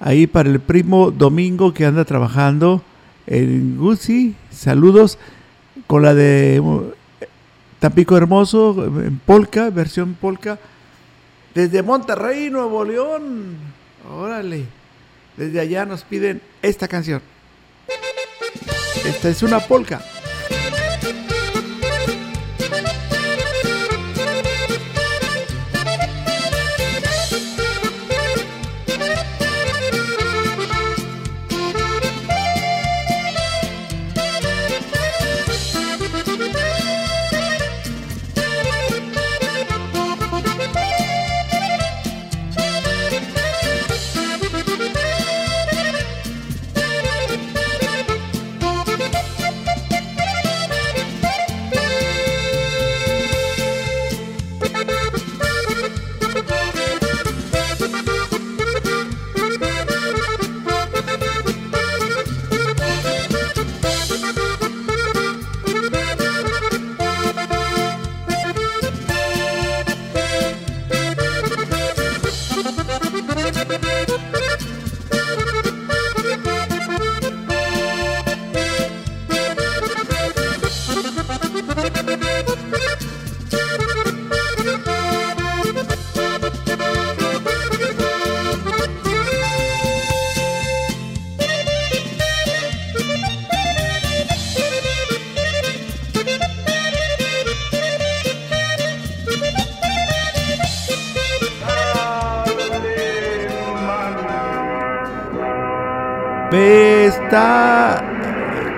ahí 0.02 0.28
para 0.28 0.50
el 0.50 0.60
primo 0.60 1.12
Domingo 1.12 1.74
que 1.74 1.86
anda 1.86 2.04
trabajando 2.04 2.84
en 3.28 3.78
Gucci. 3.78 4.36
Saludos 4.50 5.18
con 5.88 6.02
la 6.02 6.14
de 6.14 6.58
eh, 6.58 7.28
Tampico 7.80 8.18
Hermoso 8.18 8.84
en 9.02 9.18
Polka, 9.20 9.70
versión 9.70 10.14
Polka. 10.20 10.60
Desde 11.56 11.82
Monterrey, 11.82 12.50
Nuevo 12.50 12.84
León. 12.84 13.81
Órale. 14.12 14.66
Desde 15.38 15.60
allá 15.60 15.86
nos 15.86 16.04
piden 16.04 16.42
esta 16.62 16.88
canción. 16.88 17.22
Esta 19.06 19.30
es 19.30 19.42
una 19.42 19.60
polka. 19.60 20.02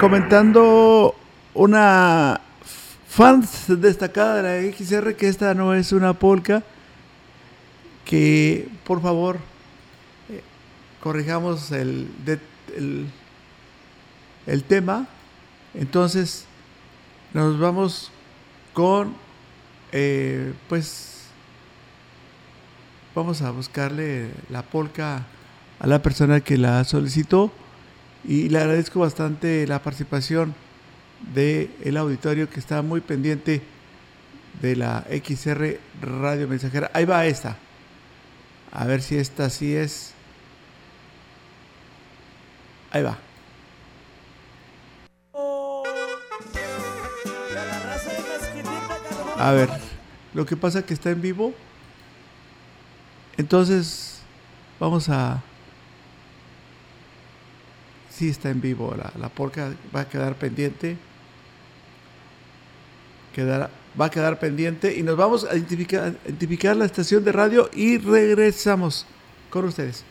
Comentando 0.04 1.16
una 1.54 2.42
fans 3.08 3.68
destacada 3.80 4.42
de 4.42 4.44
la 4.44 4.76
XR 4.76 5.16
que 5.16 5.30
esta 5.30 5.54
no 5.54 5.74
es 5.74 5.94
una 5.94 6.12
polka. 6.12 6.62
Que 8.04 8.68
por 8.84 9.02
favor 9.02 9.38
eh, 10.30 10.44
corrijamos 11.02 11.72
el, 11.72 12.10
el, 14.46 14.64
tema. 14.66 15.08
Entonces 15.74 16.48
nos 17.34 17.58
vamos 17.58 18.12
con 18.74 19.16
eh, 19.94 20.52
pues 20.68 21.28
vamos 23.16 23.42
a 23.42 23.52
buscarle 23.52 24.32
la 24.50 24.64
polka 24.64 25.26
a 25.80 25.88
la 25.88 26.02
persona 26.02 26.42
que 26.42 26.58
la 26.58 26.84
solicitó 26.84 27.54
y 28.26 28.50
le 28.50 28.60
agradezco 28.60 29.00
bastante 29.00 29.68
la 29.68 29.82
participación 29.82 30.56
del 31.34 31.72
el 31.84 31.98
auditorio 31.98 32.50
que 32.50 32.60
está 32.60 32.82
muy 32.82 33.02
pendiente 33.02 33.62
de 34.62 34.76
la 34.76 35.06
XR 35.10 35.80
Radio 36.02 36.48
Mensajera. 36.48 36.92
Ahí 36.94 37.06
va 37.06 37.26
esta. 37.26 37.58
A 38.72 38.86
ver 38.86 39.02
si 39.02 39.18
esta 39.18 39.50
sí 39.50 39.76
es. 39.76 40.14
Ahí 42.92 43.04
va. 43.04 43.18
A 49.38 49.52
ver, 49.52 49.70
lo 50.34 50.46
que 50.46 50.56
pasa 50.56 50.86
que 50.86 50.94
está 50.94 51.10
en 51.10 51.22
vivo. 51.22 51.54
Entonces, 53.36 54.22
vamos 54.80 55.10
a... 55.10 55.42
Sí 58.24 58.30
está 58.30 58.50
en 58.52 58.62
vivo, 58.62 58.96
la, 58.98 59.12
la 59.20 59.28
porca 59.28 59.74
va 59.94 60.00
a 60.00 60.08
quedar 60.08 60.36
pendiente. 60.36 60.96
Quedará- 63.36 63.70
va 64.00 64.06
a 64.06 64.10
quedar 64.10 64.40
pendiente 64.40 64.96
y 64.98 65.04
nos 65.04 65.18
vamos 65.18 65.44
a 65.44 65.54
identificar, 65.58 66.14
identificar 66.26 66.74
la 66.78 66.86
estación 66.86 67.26
de 67.26 67.34
radio 67.34 67.70
y 67.74 67.98
regresamos 67.98 69.06
con 69.50 69.66
ustedes. 69.66 70.06